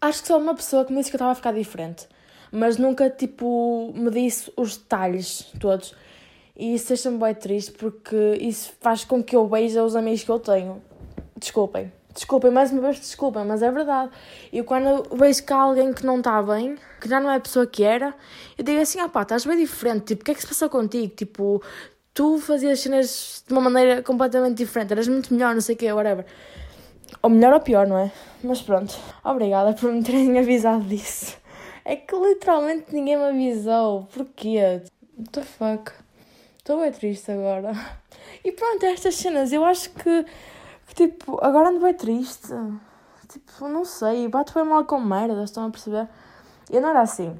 acho 0.00 0.22
que 0.22 0.28
só 0.28 0.38
uma 0.38 0.54
pessoa 0.54 0.84
que 0.84 0.92
me 0.92 0.98
disse 0.98 1.10
que 1.10 1.16
eu 1.16 1.18
estava 1.18 1.32
a 1.32 1.36
ficar 1.36 1.52
diferente, 1.52 2.08
mas 2.50 2.76
nunca, 2.76 3.08
tipo, 3.08 3.92
me 3.94 4.10
disse 4.10 4.52
os 4.56 4.76
detalhes 4.76 5.52
todos. 5.60 5.94
E 6.60 6.74
isso 6.74 6.88
deixa-me 6.88 7.16
bem 7.16 7.34
triste 7.34 7.72
porque 7.72 8.36
isso 8.38 8.74
faz 8.82 9.02
com 9.02 9.22
que 9.22 9.34
eu 9.34 9.48
veja 9.48 9.82
os 9.82 9.96
amigos 9.96 10.22
que 10.22 10.30
eu 10.30 10.38
tenho. 10.38 10.82
Desculpem. 11.34 11.90
Desculpem, 12.12 12.50
mais 12.50 12.70
uma 12.70 12.82
vez 12.82 13.00
desculpem, 13.00 13.46
mas 13.46 13.62
é 13.62 13.70
verdade. 13.70 14.10
E 14.52 14.62
quando 14.62 15.04
vejo 15.16 15.42
que 15.42 15.54
há 15.54 15.56
alguém 15.56 15.90
que 15.94 16.04
não 16.04 16.18
está 16.18 16.42
bem, 16.42 16.76
que 17.00 17.08
já 17.08 17.18
não 17.18 17.30
é 17.30 17.36
a 17.36 17.40
pessoa 17.40 17.66
que 17.66 17.82
era, 17.82 18.14
eu 18.58 18.62
digo 18.62 18.78
assim: 18.78 19.00
ah 19.00 19.08
pá, 19.08 19.22
estás 19.22 19.46
bem 19.46 19.56
diferente. 19.56 20.08
Tipo, 20.08 20.20
o 20.20 20.24
que 20.26 20.32
é 20.32 20.34
que 20.34 20.42
se 20.42 20.46
passou 20.46 20.68
contigo? 20.68 21.14
Tipo, 21.16 21.62
tu 22.12 22.36
fazias 22.36 22.78
cenas 22.78 23.42
de 23.46 23.54
uma 23.54 23.62
maneira 23.62 24.02
completamente 24.02 24.58
diferente, 24.58 24.92
eras 24.92 25.08
muito 25.08 25.32
melhor, 25.32 25.54
não 25.54 25.62
sei 25.62 25.74
o 25.76 25.78
quê, 25.78 25.90
whatever. 25.90 26.26
Ou 27.22 27.30
melhor 27.30 27.54
ou 27.54 27.60
pior, 27.60 27.86
não 27.86 27.96
é? 27.96 28.12
Mas 28.44 28.60
pronto, 28.60 28.94
obrigada 29.24 29.72
por 29.72 29.90
me 29.90 30.02
terem 30.02 30.36
avisado 30.38 30.84
disso. 30.84 31.38
É 31.86 31.96
que 31.96 32.14
literalmente 32.14 32.94
ninguém 32.94 33.16
me 33.16 33.24
avisou. 33.30 34.06
Porquê? 34.12 34.82
What 35.16 35.30
the 35.32 35.42
fuck? 35.42 36.09
Estou 36.70 36.82
bem 36.82 36.92
triste 36.92 37.32
agora. 37.32 37.72
E 38.44 38.52
pronto, 38.52 38.86
estas 38.86 39.16
cenas, 39.16 39.52
eu 39.52 39.64
acho 39.64 39.90
que, 39.90 40.24
que 40.86 40.94
tipo, 40.94 41.44
agora 41.44 41.70
ando 41.70 41.80
bem 41.80 41.92
triste. 41.92 42.54
Tipo, 43.28 43.66
não 43.66 43.84
sei, 43.84 44.28
bato 44.28 44.54
bem 44.54 44.64
mal 44.64 44.84
com 44.84 45.00
merdas, 45.00 45.50
estão 45.50 45.66
a 45.66 45.70
perceber? 45.70 46.08
Eu 46.70 46.80
não 46.80 46.90
era 46.90 47.02
assim. 47.02 47.36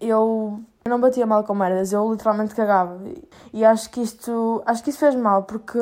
Eu, 0.00 0.60
não 0.86 1.00
batia 1.00 1.24
mal 1.24 1.44
com 1.44 1.54
merdas, 1.54 1.92
eu 1.92 2.10
literalmente 2.10 2.52
cagava. 2.52 3.00
E 3.52 3.64
acho 3.64 3.88
que 3.90 4.02
isto, 4.02 4.60
acho 4.66 4.82
que 4.82 4.90
isso 4.90 4.98
fez 4.98 5.14
mal, 5.14 5.44
porque 5.44 5.78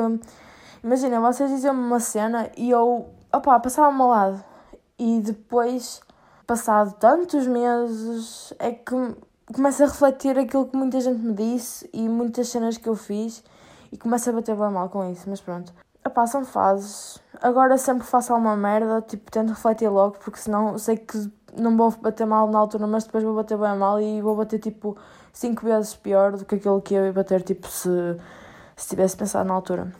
Imagina, 0.83 1.19
vocês 1.19 1.49
diziam-me 1.49 1.81
uma 1.81 1.99
cena 1.99 2.51
e 2.55 2.69
eu, 2.69 3.09
opá, 3.33 3.59
passava-me 3.59 4.01
ao 4.01 4.07
lado. 4.07 4.43
E 4.99 5.19
depois, 5.19 5.99
passado 6.45 6.93
tantos 6.99 7.47
meses, 7.47 8.53
é 8.59 8.71
que 8.71 8.95
começo 9.51 9.83
a 9.83 9.87
refletir 9.87 10.37
aquilo 10.37 10.65
que 10.65 10.77
muita 10.77 10.99
gente 10.99 11.19
me 11.19 11.33
disse 11.33 11.89
e 11.93 12.07
muitas 12.07 12.47
cenas 12.47 12.77
que 12.77 12.87
eu 12.87 12.95
fiz 12.95 13.43
e 13.91 13.97
começo 13.97 14.29
a 14.29 14.33
bater 14.33 14.55
bem 14.55 14.69
mal 14.69 14.89
com 14.89 15.09
isso, 15.11 15.29
mas 15.29 15.41
pronto. 15.41 15.73
Opá, 16.05 16.25
são 16.25 16.43
fases. 16.43 17.19
Agora 17.41 17.77
sempre 17.77 18.05
faço 18.05 18.33
alguma 18.33 18.55
merda, 18.55 19.01
tipo, 19.01 19.29
tento 19.31 19.49
refletir 19.49 19.89
logo, 19.89 20.17
porque 20.23 20.39
senão 20.39 20.77
sei 20.77 20.97
que 20.97 21.31
não 21.55 21.75
vou 21.75 21.91
bater 21.91 22.25
mal 22.25 22.47
na 22.49 22.59
altura, 22.59 22.87
mas 22.87 23.03
depois 23.03 23.23
vou 23.23 23.35
bater 23.35 23.57
bem 23.57 23.75
mal 23.75 23.99
e 23.99 24.21
vou 24.21 24.35
bater 24.35 24.59
tipo 24.59 24.97
5 25.33 25.65
vezes 25.65 25.95
pior 25.95 26.37
do 26.37 26.45
que 26.45 26.55
aquilo 26.55 26.81
que 26.81 26.93
eu 26.93 27.05
ia 27.05 27.13
bater, 27.13 27.43
tipo, 27.43 27.67
se, 27.67 27.89
se 28.75 28.89
tivesse 28.89 29.17
pensado 29.17 29.47
na 29.47 29.53
altura. 29.53 29.91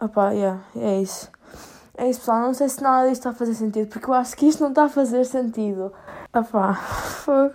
Opá, 0.00 0.30
yeah, 0.30 0.60
é 0.76 1.00
isso. 1.00 1.30
É 1.96 2.10
isso, 2.10 2.20
pessoal. 2.20 2.40
Não 2.40 2.52
sei 2.52 2.68
se 2.68 2.82
nada 2.82 3.08
disto 3.08 3.20
está 3.20 3.30
a 3.30 3.34
fazer 3.34 3.54
sentido, 3.54 3.88
porque 3.88 4.10
eu 4.10 4.14
acho 4.14 4.36
que 4.36 4.46
isto 4.46 4.60
não 4.60 4.68
está 4.68 4.84
a 4.84 4.88
fazer 4.88 5.24
sentido. 5.24 5.92
Opá, 6.34 6.74
fogo. 7.24 7.54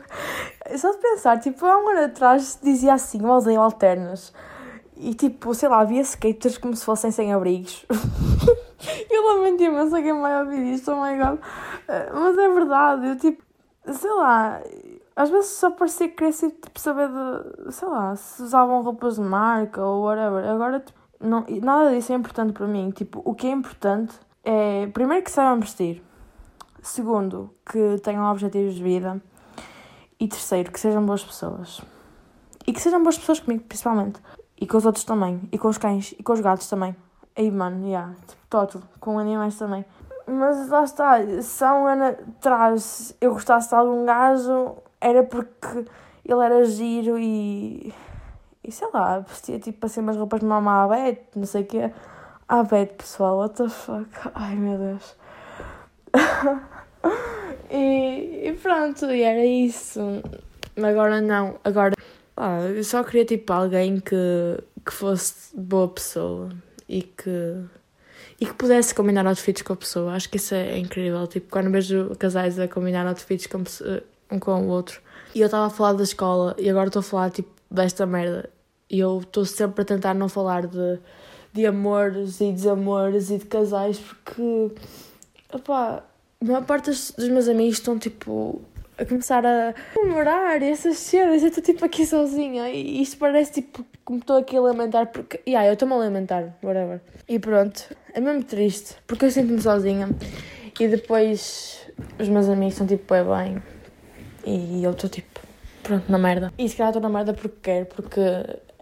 Só 0.78 0.92
de 0.92 0.98
pensar, 0.98 1.40
tipo, 1.40 1.66
há 1.66 1.78
um 1.78 1.90
ano 1.90 2.06
atrás 2.06 2.60
dizia 2.62 2.94
assim, 2.94 3.22
eu 3.22 3.30
odeio 3.30 3.62
alternas. 3.62 4.34
E 4.96 5.14
tipo, 5.14 5.54
sei 5.54 5.70
lá, 5.70 5.80
havia 5.80 6.02
skaters 6.02 6.58
como 6.58 6.76
se 6.76 6.86
fossem 6.86 7.12
sem 7.12 7.34
abrigos. 7.34 7.86
eu 9.10 9.26
lamento 9.26 9.64
imenso 9.64 9.96
a 9.96 10.02
quem 10.02 10.20
vai 10.20 10.44
ouvir 10.44 10.74
isto, 10.74 10.92
oh 10.92 11.02
my 11.02 11.18
god. 11.18 11.40
Mas 12.14 12.38
é 12.38 12.50
verdade, 12.50 13.08
eu 13.08 13.16
tipo, 13.18 13.44
sei 13.92 14.12
lá, 14.12 14.62
às 15.16 15.30
vezes 15.30 15.52
só 15.52 15.72
parecia 15.72 16.08
que 16.08 16.16
queria 16.16 16.32
tipo, 16.32 16.80
saber 16.80 17.10
de, 17.10 17.72
sei 17.72 17.88
lá, 17.88 18.16
se 18.16 18.44
usavam 18.44 18.82
roupas 18.82 19.16
de 19.16 19.22
marca 19.22 19.84
ou 19.84 20.04
whatever. 20.04 20.46
Agora, 20.50 20.80
tipo, 20.80 21.00
não, 21.20 21.46
nada 21.62 21.92
disso 21.92 22.14
é 22.14 22.16
importante 22.16 22.54
para 22.54 22.68
mim. 22.68 22.92
Tipo, 22.92 23.22
o 23.26 23.34
que 23.34 23.48
é 23.48 23.52
importante 23.52 24.14
é, 24.44 24.88
primeiro, 24.88 25.24
que 25.24 25.32
saibam 25.32 25.60
vestir. 25.60 26.04
Segundo, 26.82 27.54
que 27.66 28.00
tenham 28.02 28.30
objetivos 28.32 28.76
de 28.76 28.84
vida. 28.84 29.22
E 30.22 30.28
terceiro, 30.28 30.72
que 30.72 30.80
sejam 30.80 31.04
boas 31.04 31.24
pessoas. 31.24 31.82
E 32.68 32.72
que 32.72 32.80
sejam 32.80 33.02
boas 33.02 33.18
pessoas 33.18 33.40
comigo, 33.40 33.64
principalmente. 33.64 34.22
E 34.56 34.68
com 34.68 34.78
os 34.78 34.86
outros 34.86 35.04
também. 35.04 35.42
E 35.52 35.58
com 35.58 35.68
os 35.68 35.80
cães. 35.80 36.14
E 36.18 36.22
com 36.22 36.34
os 36.34 36.40
gatos 36.40 36.70
também. 36.70 36.96
Aí, 37.36 37.50
mano, 37.50 37.88
yeah. 37.88 38.14
Tipo, 38.28 38.42
todo. 38.48 38.84
Com 39.00 39.18
animais 39.18 39.58
também. 39.58 39.84
Mas 40.28 40.70
lá 40.70 40.84
está. 40.84 41.16
Se 41.42 41.64
há 41.64 41.74
um 41.74 41.88
ano 41.88 42.04
atrás 42.38 43.16
eu 43.20 43.34
gostasse 43.34 43.70
de 43.70 43.74
algum 43.74 44.06
gajo, 44.06 44.76
era 45.02 45.24
porque 45.24 45.86
ele 46.24 46.46
era 46.46 46.66
giro 46.66 47.18
e 47.18 47.92
e 48.64 48.72
sei 48.72 48.88
lá, 48.94 49.20
vestia 49.20 49.60
tipo 49.60 49.84
assim 49.88 50.02
umas 50.02 50.16
roupas 50.16 50.40
de 50.40 50.46
mamá 50.46 50.84
à 50.84 50.88
não 51.36 51.48
sei 51.48 51.64
o 51.64 51.66
quê. 51.66 51.92
À 52.48 52.62
Beth, 52.62 52.94
pessoal, 52.98 53.38
what 53.40 53.56
the 53.56 53.68
fuck? 53.70 54.08
Ai 54.36 54.56
meu 54.56 54.78
Deus. 54.78 55.18
e, 57.72 58.50
e 58.50 58.54
pronto, 58.54 59.06
e 59.06 59.22
era 59.22 59.46
isso. 59.46 60.00
Agora 60.78 61.22
não, 61.22 61.60
agora. 61.64 61.94
Ah, 62.36 62.62
eu 62.62 62.84
só 62.84 63.04
queria 63.04 63.26
tipo 63.26 63.52
alguém 63.54 64.00
que, 64.00 64.16
que 64.86 64.94
fosse 64.94 65.56
boa 65.56 65.88
pessoa 65.88 66.50
e 66.88 67.04
que 67.04 67.64
e 68.40 68.46
que 68.48 68.54
pudesse 68.56 68.96
combinar 68.96 69.28
outfits 69.28 69.62
com 69.62 69.74
a 69.74 69.76
pessoa. 69.76 70.14
Acho 70.14 70.28
que 70.28 70.38
isso 70.38 70.56
é 70.56 70.78
incrível. 70.80 71.28
Tipo, 71.28 71.52
quando 71.52 71.70
vejo 71.70 72.16
casais 72.18 72.58
a 72.60 72.68
combinar 72.68 73.06
outfits 73.06 73.46
com, 73.46 73.64
um 74.32 74.40
com 74.40 74.64
o 74.64 74.68
outro. 74.68 75.00
E 75.36 75.42
eu 75.42 75.46
estava 75.46 75.68
a 75.68 75.70
falar 75.70 75.94
da 75.94 76.04
escola 76.04 76.56
e 76.58 76.68
agora 76.68 76.88
estou 76.88 77.02
a 77.02 77.04
falar 77.04 77.30
tipo 77.30 77.52
desta 77.70 78.04
merda. 78.06 78.50
E 78.90 79.00
eu 79.00 79.20
estou 79.20 79.46
sempre 79.46 79.84
a 79.84 79.86
tentar 79.86 80.16
não 80.16 80.28
falar 80.28 80.66
de, 80.66 81.00
de 81.54 81.66
amores 81.68 82.42
e 82.42 82.52
desamores 82.52 83.30
e 83.30 83.38
de 83.38 83.46
casais 83.46 84.00
porque, 84.00 84.72
opá, 85.54 86.04
a 86.41 86.45
maior 86.45 86.65
parte 86.65 86.89
dos, 86.89 87.13
meus 87.30 87.47
amigos 87.47 87.75
estão 87.75 87.99
tipo 87.99 88.62
a 88.97 89.06
começar 89.06 89.45
a 89.45 89.73
namorar 89.95 90.62
essas 90.62 90.97
cenas. 90.97 91.41
Eu 91.41 91.49
estou 91.49 91.63
tipo 91.63 91.86
aqui 91.86 92.06
sozinha 92.06 92.69
e 92.69 93.01
isto 93.01 93.17
parece 93.17 93.62
tipo 93.62 93.86
como 94.04 94.19
estou 94.19 94.38
aqui 94.38 94.58
a 94.58 94.62
lamentar 94.62 95.08
porque. 95.08 95.39
Yeah, 95.47 95.67
eu 95.69 95.73
estou-me 95.73 95.93
a 95.93 95.97
lamentar, 95.97 96.56
whatever. 96.63 96.99
E 97.27 97.39
pronto, 97.39 97.95
é 98.13 98.19
mesmo 98.19 98.43
triste 98.43 98.95
porque 99.06 99.25
eu 99.25 99.32
sinto-me 99.32 99.62
sozinha 99.62 100.10
e 100.80 100.88
depois 100.88 101.88
os 102.19 102.27
meus 102.27 102.49
amigos 102.49 102.73
estão 102.73 102.88
tipo 102.88 103.13
é 103.13 103.23
bem 103.23 103.62
e 104.45 104.84
eu 104.84 104.91
estou 104.91 105.10
tipo 105.10 105.39
pronto, 105.84 106.12
na 106.12 106.17
merda. 106.17 106.51
E 106.58 106.67
se 106.67 106.75
calhar 106.75 106.89
estou 106.89 107.01
na 107.01 107.10
merda 107.10 107.34
porque 107.34 107.58
quero, 107.62 107.86
porque 107.86 108.19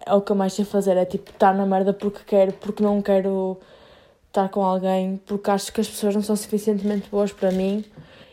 é 0.06 0.14
o 0.14 0.22
que 0.22 0.32
eu 0.32 0.36
mais 0.36 0.54
sei 0.54 0.64
fazer, 0.64 0.96
é 0.96 1.06
tipo 1.06 1.30
estar 1.30 1.54
na 1.54 1.66
merda 1.66 1.94
porque 1.94 2.22
quero, 2.26 2.54
porque 2.54 2.82
não 2.82 3.02
quero 3.02 3.60
estar 4.30 4.48
com 4.50 4.64
alguém, 4.64 5.20
porque 5.26 5.50
acho 5.50 5.74
que 5.74 5.82
as 5.82 5.88
pessoas 5.88 6.16
não 6.16 6.22
são 6.22 6.36
suficientemente 6.36 7.10
boas 7.10 7.34
para 7.34 7.52
mim. 7.52 7.84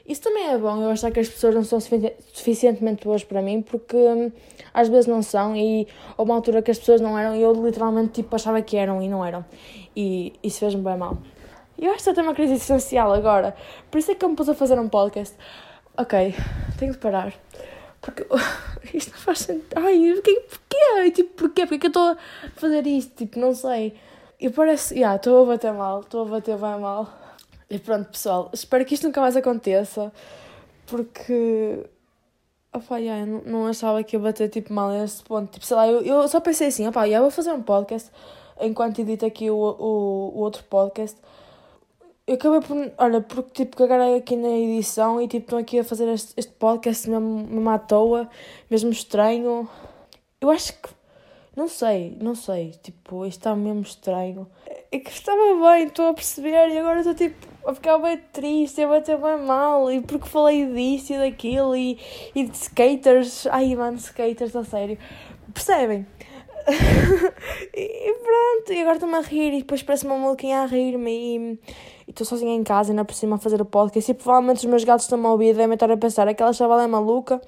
Isso 0.06 0.22
também 0.22 0.50
é 0.50 0.56
bom, 0.56 0.80
eu 0.80 0.90
achar 0.90 1.10
que 1.10 1.18
as 1.18 1.28
pessoas 1.28 1.54
não 1.54 1.64
são 1.64 1.80
suficientemente 1.80 3.04
boas 3.04 3.24
para 3.24 3.42
mim, 3.42 3.60
porque 3.60 3.96
hum, 3.96 4.30
às 4.72 4.88
vezes 4.88 5.06
não 5.06 5.20
são, 5.20 5.56
e 5.56 5.88
houve 6.16 6.30
uma 6.30 6.36
altura 6.36 6.62
que 6.62 6.70
as 6.70 6.78
pessoas 6.78 7.00
não 7.00 7.18
eram, 7.18 7.34
e 7.34 7.42
eu 7.42 7.52
literalmente 7.52 8.22
tipo, 8.22 8.36
achava 8.36 8.62
que 8.62 8.76
eram 8.76 9.02
e 9.02 9.08
não 9.08 9.24
eram. 9.24 9.44
E 9.96 10.32
isso 10.44 10.60
fez-me 10.60 10.82
bem 10.82 10.96
mal. 10.96 11.18
E 11.76 11.86
eu 11.86 11.92
acho 11.92 12.04
que 12.04 12.10
estou 12.10 12.22
uma 12.22 12.34
crise 12.34 12.52
existencial 12.52 13.12
agora, 13.12 13.56
por 13.90 13.98
isso 13.98 14.12
é 14.12 14.14
que 14.14 14.24
eu 14.24 14.28
me 14.28 14.36
pus 14.36 14.48
a 14.48 14.54
fazer 14.54 14.78
um 14.78 14.88
podcast. 14.88 15.34
Ok, 15.96 16.34
tenho 16.78 16.92
de 16.92 16.98
parar. 16.98 17.32
Porque 18.00 18.24
isto 18.94 19.10
não 19.10 19.18
faz 19.18 19.40
sentido. 19.40 19.66
Ai, 19.74 20.12
porquê? 20.14 20.42
porquê? 20.48 21.10
Tipo, 21.10 21.34
porquê? 21.34 21.66
Porquê 21.66 21.78
que 21.78 21.86
eu 21.86 21.88
estou 21.88 22.10
a 22.10 22.16
fazer 22.54 22.86
isto? 22.86 23.16
Tipo, 23.16 23.40
não 23.40 23.54
sei. 23.54 23.94
E 24.38 24.50
parece. 24.50 24.94
Já, 24.94 25.00
yeah, 25.00 25.16
estou 25.16 25.44
a 25.44 25.46
bater 25.46 25.72
mal, 25.72 26.00
estou 26.00 26.22
a 26.26 26.28
bater 26.28 26.56
bem 26.56 26.78
mal. 26.80 27.08
E 27.70 27.78
pronto, 27.78 28.10
pessoal, 28.10 28.50
espero 28.52 28.84
que 28.84 28.94
isto 28.94 29.06
nunca 29.06 29.20
mais 29.20 29.36
aconteça. 29.36 30.12
Porque. 30.86 31.84
Opa, 32.72 32.98
yeah, 32.98 33.26
eu 33.26 33.42
não, 33.46 33.66
achava 33.66 34.02
que 34.04 34.16
ia 34.16 34.20
bater 34.20 34.50
tipo 34.50 34.72
mal 34.72 34.90
a 34.90 35.04
esse 35.04 35.22
ponto. 35.22 35.50
Tipo, 35.52 35.64
sei 35.64 35.76
lá, 35.76 35.88
eu, 35.88 36.02
eu 36.02 36.28
só 36.28 36.40
pensei 36.40 36.68
assim, 36.68 36.86
opa, 36.86 37.04
yeah, 37.04 37.22
vou 37.22 37.30
fazer 37.30 37.52
um 37.52 37.62
podcast 37.62 38.10
enquanto 38.60 39.00
edito 39.00 39.24
aqui 39.24 39.50
o, 39.50 39.56
o, 39.56 40.32
o 40.34 40.38
outro 40.40 40.62
podcast. 40.64 41.18
Eu 42.26 42.34
acabei 42.34 42.60
por, 42.60 42.92
olha, 42.98 43.20
porque 43.20 43.64
tipo, 43.64 43.76
cagarei 43.76 44.16
aqui 44.16 44.36
na 44.36 44.48
edição 44.48 45.22
e 45.22 45.28
tipo, 45.28 45.44
estão 45.46 45.58
aqui 45.58 45.78
a 45.78 45.84
fazer 45.84 46.08
este, 46.08 46.34
este 46.36 46.52
podcast 46.54 47.08
mesmo, 47.08 47.46
mesmo 47.48 47.70
à 47.70 47.78
toa, 47.78 48.28
mesmo 48.68 48.90
estranho. 48.90 49.68
Eu 50.40 50.50
acho 50.50 50.72
que, 50.74 50.88
não 51.56 51.68
sei, 51.68 52.14
não 52.20 52.34
sei, 52.34 52.72
tipo, 52.82 53.24
isto 53.24 53.38
está 53.38 53.56
mesmo 53.56 53.80
estranho. 53.80 54.46
É 54.92 54.98
que 54.98 55.10
estava 55.10 55.40
bem, 55.72 55.86
estou 55.86 56.08
a 56.08 56.12
perceber 56.12 56.68
e 56.68 56.78
agora 56.78 56.98
estou 56.98 57.14
tipo 57.14 57.48
a 57.66 57.74
ficar 57.74 57.98
bem 57.98 58.20
triste, 58.30 58.82
a 58.82 58.86
bater 58.86 59.16
bem 59.16 59.38
mal, 59.38 59.90
e 59.90 60.02
porque 60.02 60.28
falei 60.28 60.66
disso 60.66 61.14
e 61.14 61.18
daquilo, 61.18 61.74
e, 61.74 61.98
e 62.34 62.44
de 62.44 62.54
skaters, 62.54 63.46
ai 63.46 63.74
mano, 63.74 63.96
skaters, 63.96 64.54
a 64.54 64.64
sério, 64.64 64.98
percebem? 65.52 66.06
e, 67.74 68.12
pronto, 68.12 68.72
e 68.72 68.80
agora 68.80 68.96
estou-me 68.96 69.16
a 69.16 69.20
rir, 69.20 69.54
e 69.54 69.58
depois 69.58 69.82
parece 69.82 70.04
uma 70.04 70.16
maluquinha 70.16 70.60
a 70.60 70.66
rir-me, 70.66 71.58
e 72.06 72.10
estou 72.10 72.26
sozinha 72.26 72.54
em 72.54 72.62
casa, 72.62 72.92
ainda 72.92 73.04
por 73.04 73.14
cima 73.14 73.36
a 73.36 73.38
fazer 73.38 73.60
o 73.60 73.64
podcast, 73.64 74.10
e 74.10 74.14
provavelmente 74.14 74.58
os 74.58 74.64
meus 74.66 74.84
gatos 74.84 75.06
estão 75.06 75.24
a 75.26 75.32
ouvir, 75.32 75.54
devem 75.54 75.74
estar 75.74 75.90
a 75.90 75.96
pensar, 75.96 76.28
aquela 76.28 76.52
chavala 76.52 76.84
é 76.84 76.86
maluca, 76.86 77.40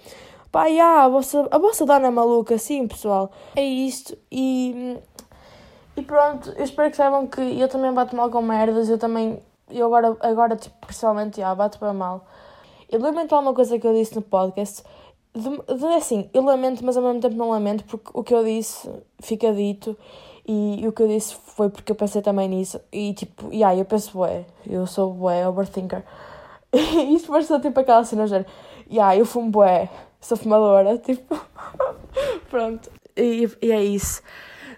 pá, 0.50 0.66
yeah, 0.66 1.04
a, 1.04 1.08
vossa, 1.08 1.48
a 1.50 1.58
vossa 1.58 1.84
dona 1.84 2.08
é 2.08 2.10
maluca, 2.10 2.58
sim, 2.58 2.86
pessoal, 2.86 3.30
é 3.56 3.64
isto, 3.64 4.16
e... 4.30 4.96
E 5.96 6.02
pronto, 6.02 6.50
eu 6.56 6.62
espero 6.62 6.90
que 6.90 6.96
saibam 6.96 7.26
que 7.26 7.40
eu 7.40 7.68
também 7.68 7.92
bato 7.92 8.14
mal 8.14 8.30
com 8.30 8.40
merdas, 8.40 8.88
eu 8.88 8.98
também 8.98 9.42
eu 9.70 9.86
agora, 9.86 10.16
agora 10.20 10.56
tipo, 10.56 10.86
pessoalmente, 10.86 11.40
já, 11.40 11.54
bato 11.54 11.78
para 11.78 11.92
mal. 11.92 12.26
Eu 12.90 13.00
lamento 13.00 13.34
alguma 13.34 13.54
coisa 13.54 13.78
que 13.78 13.86
eu 13.86 13.92
disse 13.92 14.14
no 14.14 14.22
podcast. 14.22 14.82
De, 15.34 15.50
de, 15.50 15.86
assim, 15.94 16.28
eu 16.32 16.42
lamento, 16.42 16.84
mas 16.84 16.96
ao 16.96 17.02
mesmo 17.02 17.20
tempo 17.20 17.36
não 17.36 17.50
lamento, 17.50 17.84
porque 17.84 18.10
o 18.14 18.24
que 18.24 18.34
eu 18.34 18.44
disse 18.44 18.90
fica 19.20 19.52
dito. 19.52 19.96
E, 20.46 20.82
e 20.82 20.88
o 20.88 20.92
que 20.92 21.02
eu 21.02 21.08
disse 21.08 21.34
foi 21.34 21.68
porque 21.68 21.92
eu 21.92 21.96
pensei 21.96 22.22
também 22.22 22.48
nisso. 22.48 22.80
E 22.90 23.12
tipo, 23.12 23.52
yeah, 23.52 23.76
eu 23.78 23.84
penso, 23.84 24.16
bué, 24.16 24.46
eu 24.66 24.86
sou 24.86 25.12
bué, 25.12 25.46
overthinker. 25.46 26.02
E 26.72 27.14
isso 27.14 27.28
pareceu 27.28 27.60
tipo 27.60 27.80
aquela 27.80 28.04
cena, 28.04 28.26
já. 28.26 28.44
Yeah, 28.90 29.16
eu 29.16 29.26
fumo 29.26 29.50
bué, 29.50 29.90
sou 30.20 30.36
fumadora, 30.36 30.98
tipo. 31.04 31.40
Pronto. 32.50 32.90
E, 33.16 33.48
e 33.60 33.72
é 33.72 33.82
isso. 33.82 34.22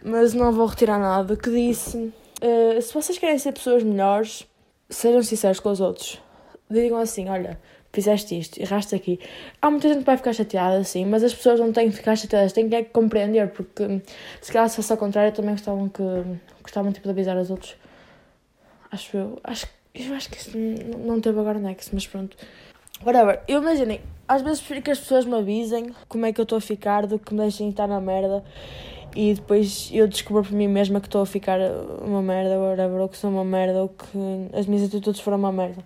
Mas 0.02 0.32
não 0.34 0.52
vou 0.52 0.66
retirar 0.66 0.98
nada 0.98 1.36
que 1.36 1.50
disse. 1.50 2.12
Uh, 2.42 2.80
se 2.80 2.94
vocês 2.94 3.18
querem 3.18 3.38
ser 3.38 3.52
pessoas 3.52 3.82
melhores, 3.82 4.46
sejam 4.88 5.22
sinceros 5.22 5.60
com 5.60 5.70
os 5.70 5.80
outros. 5.80 6.20
Digam 6.70 6.98
assim: 6.98 7.28
olha, 7.28 7.60
fizeste 7.92 8.38
isto, 8.38 8.60
erraste 8.60 8.94
aqui. 8.94 9.20
Há 9.60 9.70
muita 9.70 9.88
gente 9.88 9.98
que 9.98 10.04
vai 10.04 10.16
ficar 10.16 10.32
chateada, 10.32 10.78
assim, 10.78 11.04
mas 11.04 11.22
as 11.22 11.34
pessoas 11.34 11.60
não 11.60 11.72
têm 11.72 11.90
que 11.90 11.96
ficar 11.96 12.16
chateadas, 12.16 12.52
têm 12.52 12.68
que 12.68 12.74
é 12.74 12.84
compreender, 12.84 13.50
porque 13.50 14.00
se 14.40 14.52
calhar 14.52 14.68
se 14.68 14.76
fosse 14.76 14.92
ao 14.92 14.98
contrário 14.98 15.32
também 15.32 15.52
gostavam, 15.52 15.88
que, 15.88 16.02
gostavam 16.62 16.92
tipo, 16.92 17.04
de 17.04 17.10
avisar 17.10 17.36
os 17.36 17.50
outros. 17.50 17.76
Acho 18.90 19.16
eu. 19.16 19.40
Acho, 19.44 19.66
eu 19.94 20.14
acho 20.14 20.30
que 20.30 20.38
isso 20.38 20.56
não 20.56 21.20
teve 21.20 21.38
agora 21.38 21.58
nexo, 21.58 21.90
mas 21.92 22.06
pronto. 22.06 22.36
Whatever. 23.04 23.40
Eu 23.48 23.62
imaginei, 23.62 24.00
às 24.30 24.42
vezes 24.42 24.60
prefiro 24.60 24.82
que 24.82 24.90
as 24.92 24.98
pessoas 25.00 25.24
me 25.24 25.34
avisem 25.34 25.92
como 26.08 26.24
é 26.24 26.32
que 26.32 26.40
eu 26.40 26.44
estou 26.44 26.56
a 26.56 26.60
ficar 26.60 27.04
do 27.04 27.18
que 27.18 27.34
me 27.34 27.40
deixem 27.40 27.68
estar 27.68 27.88
na 27.88 28.00
merda 28.00 28.44
e 29.16 29.34
depois 29.34 29.90
eu 29.92 30.06
descubro 30.06 30.44
por 30.44 30.52
mim 30.52 30.68
mesma 30.68 31.00
que 31.00 31.08
estou 31.08 31.22
a 31.22 31.26
ficar 31.26 31.58
uma 32.00 32.22
merda, 32.22 32.56
whatever, 32.56 33.00
ou 33.00 33.08
que 33.08 33.16
sou 33.16 33.28
uma 33.28 33.44
merda, 33.44 33.82
ou 33.82 33.88
que 33.88 34.56
as 34.56 34.66
minhas 34.66 34.86
atitudes 34.86 35.20
foram 35.20 35.36
uma 35.36 35.50
merda. 35.50 35.82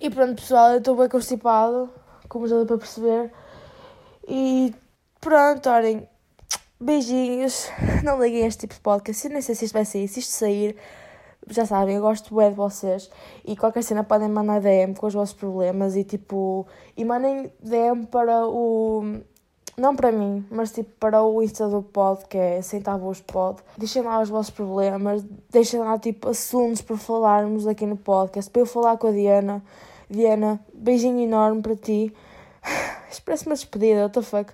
E 0.00 0.10
pronto, 0.10 0.42
pessoal, 0.42 0.72
eu 0.72 0.78
estou 0.78 0.96
bem 0.96 1.08
constipado, 1.08 1.88
como 2.28 2.48
já 2.48 2.56
deu 2.56 2.66
para 2.66 2.78
perceber. 2.78 3.30
E 4.26 4.74
pronto, 5.20 5.70
olhem, 5.70 6.08
beijinhos. 6.80 7.70
Não 8.02 8.20
liguem 8.20 8.42
a 8.42 8.48
este 8.48 8.62
tipo 8.62 8.74
de 8.74 8.80
podcast, 8.80 9.24
eu 9.24 9.32
nem 9.32 9.42
sei 9.42 9.54
se 9.54 9.66
isto 9.66 9.74
vai 9.74 9.84
sair. 9.84 10.08
Se 10.08 10.18
isto 10.18 10.32
sair, 10.32 10.76
já 11.48 11.64
sabem, 11.64 11.96
eu 11.96 12.02
gosto 12.02 12.34
bem 12.34 12.50
de 12.50 12.56
vocês. 12.56 13.10
E 13.44 13.56
qualquer 13.56 13.82
cena 13.82 14.02
podem 14.02 14.28
mandar 14.28 14.60
DM 14.60 14.94
com 14.94 15.06
os 15.06 15.14
vossos 15.14 15.34
problemas 15.34 15.96
e 15.96 16.04
tipo. 16.04 16.66
E 16.96 17.04
mandem 17.04 17.52
DM 17.62 18.06
para 18.06 18.46
o 18.46 19.20
não 19.76 19.94
para 19.94 20.10
mim, 20.10 20.46
mas 20.50 20.72
tipo 20.72 20.90
para 20.98 21.22
o 21.22 21.42
Insta 21.42 21.68
do 21.68 21.82
pod, 21.82 22.24
que 22.28 22.38
é 22.38 22.62
Sem 22.62 22.80
Tabus 22.80 23.20
Pod. 23.20 23.60
Deixem 23.76 24.02
lá 24.02 24.20
os 24.22 24.30
vossos 24.30 24.50
problemas, 24.50 25.22
deixem 25.50 25.80
lá 25.80 25.98
tipo 25.98 26.30
assuntos 26.30 26.80
para 26.80 26.96
falarmos 26.96 27.66
aqui 27.66 27.84
no 27.84 27.96
podcast, 27.96 28.50
para 28.50 28.62
eu 28.62 28.66
falar 28.66 28.96
com 28.96 29.08
a 29.08 29.12
Diana. 29.12 29.62
Diana, 30.08 30.60
beijinho 30.72 31.20
enorme 31.20 31.60
para 31.60 31.76
ti. 31.76 32.14
Expresso 33.10 33.46
uma 33.46 33.54
despedida, 33.54 34.04
what 34.04 34.14
the 34.14 34.22
fuck. 34.22 34.52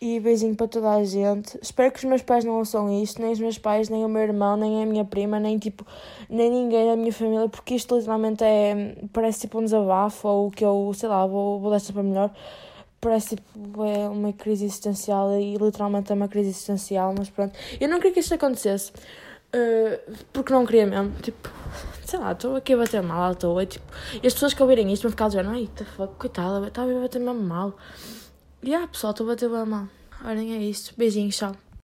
E 0.00 0.20
beijinho 0.20 0.54
para 0.54 0.68
toda 0.68 0.90
a 0.92 1.04
gente. 1.04 1.58
Espero 1.60 1.90
que 1.90 1.98
os 1.98 2.04
meus 2.04 2.22
pais 2.22 2.44
não 2.44 2.58
ouçam 2.58 3.02
isto, 3.02 3.20
nem 3.20 3.32
os 3.32 3.40
meus 3.40 3.58
pais, 3.58 3.88
nem 3.88 4.04
o 4.04 4.08
meu 4.08 4.22
irmão, 4.22 4.56
nem 4.56 4.82
a 4.82 4.86
minha 4.86 5.04
prima, 5.04 5.40
nem 5.40 5.58
tipo, 5.58 5.84
nem 6.28 6.48
ninguém 6.48 6.86
da 6.86 6.96
minha 6.96 7.12
família, 7.12 7.48
porque 7.48 7.74
isto 7.74 7.96
literalmente 7.96 8.44
é. 8.44 8.96
parece 9.12 9.40
tipo 9.40 9.58
um 9.58 9.64
desabafo 9.64 10.28
ou 10.28 10.50
que 10.52 10.64
eu, 10.64 10.92
sei 10.94 11.08
lá, 11.08 11.26
vou, 11.26 11.58
vou 11.58 11.70
deixar 11.70 11.92
para 11.92 12.02
melhor 12.02 12.32
parece 13.00 13.36
tipo 13.36 13.84
é 13.84 14.08
uma 14.08 14.32
crise 14.32 14.64
existencial 14.64 15.38
e 15.38 15.56
literalmente 15.56 16.10
é 16.10 16.14
uma 16.14 16.28
crise 16.28 16.50
existencial, 16.50 17.14
mas 17.16 17.30
pronto. 17.30 17.56
Eu 17.80 17.88
não 17.88 17.98
queria 17.98 18.12
que 18.12 18.20
isto 18.20 18.34
acontecesse. 18.34 18.92
Uh, 19.48 20.14
porque 20.30 20.52
não 20.52 20.66
queria 20.66 20.86
mesmo, 20.86 21.10
tipo, 21.22 21.48
sei 22.04 22.18
lá, 22.18 22.32
estou 22.32 22.56
aqui 22.56 22.74
a 22.74 22.76
bater 22.76 23.02
mal 23.02 23.30
à 23.30 23.34
toa, 23.34 23.64
tipo, 23.64 23.86
e 24.22 24.26
as 24.26 24.34
pessoas 24.34 24.52
que 24.52 24.62
ouvirem 24.62 24.92
isto 24.92 25.04
vão 25.04 25.10
ficar 25.10 25.28
dizendo, 25.28 25.48
ai, 25.48 25.66
the 25.74 25.86
fuck, 25.86 26.14
coitada, 26.18 26.68
estava 26.68 26.90
a 26.90 27.00
bater 27.00 27.18
mesmo 27.18 27.42
mal. 27.42 27.74
E 28.68 28.74
ah, 28.74 28.86
pessoal, 28.86 29.12
estou 29.12 29.24
a 29.24 29.30
bater 29.30 29.48
bem 29.48 29.64
mal. 29.64 29.88
Olhem, 30.22 30.52
é 30.52 30.62
isto. 30.62 30.92
Beijinhos, 30.94 31.38
tchau. 31.38 31.56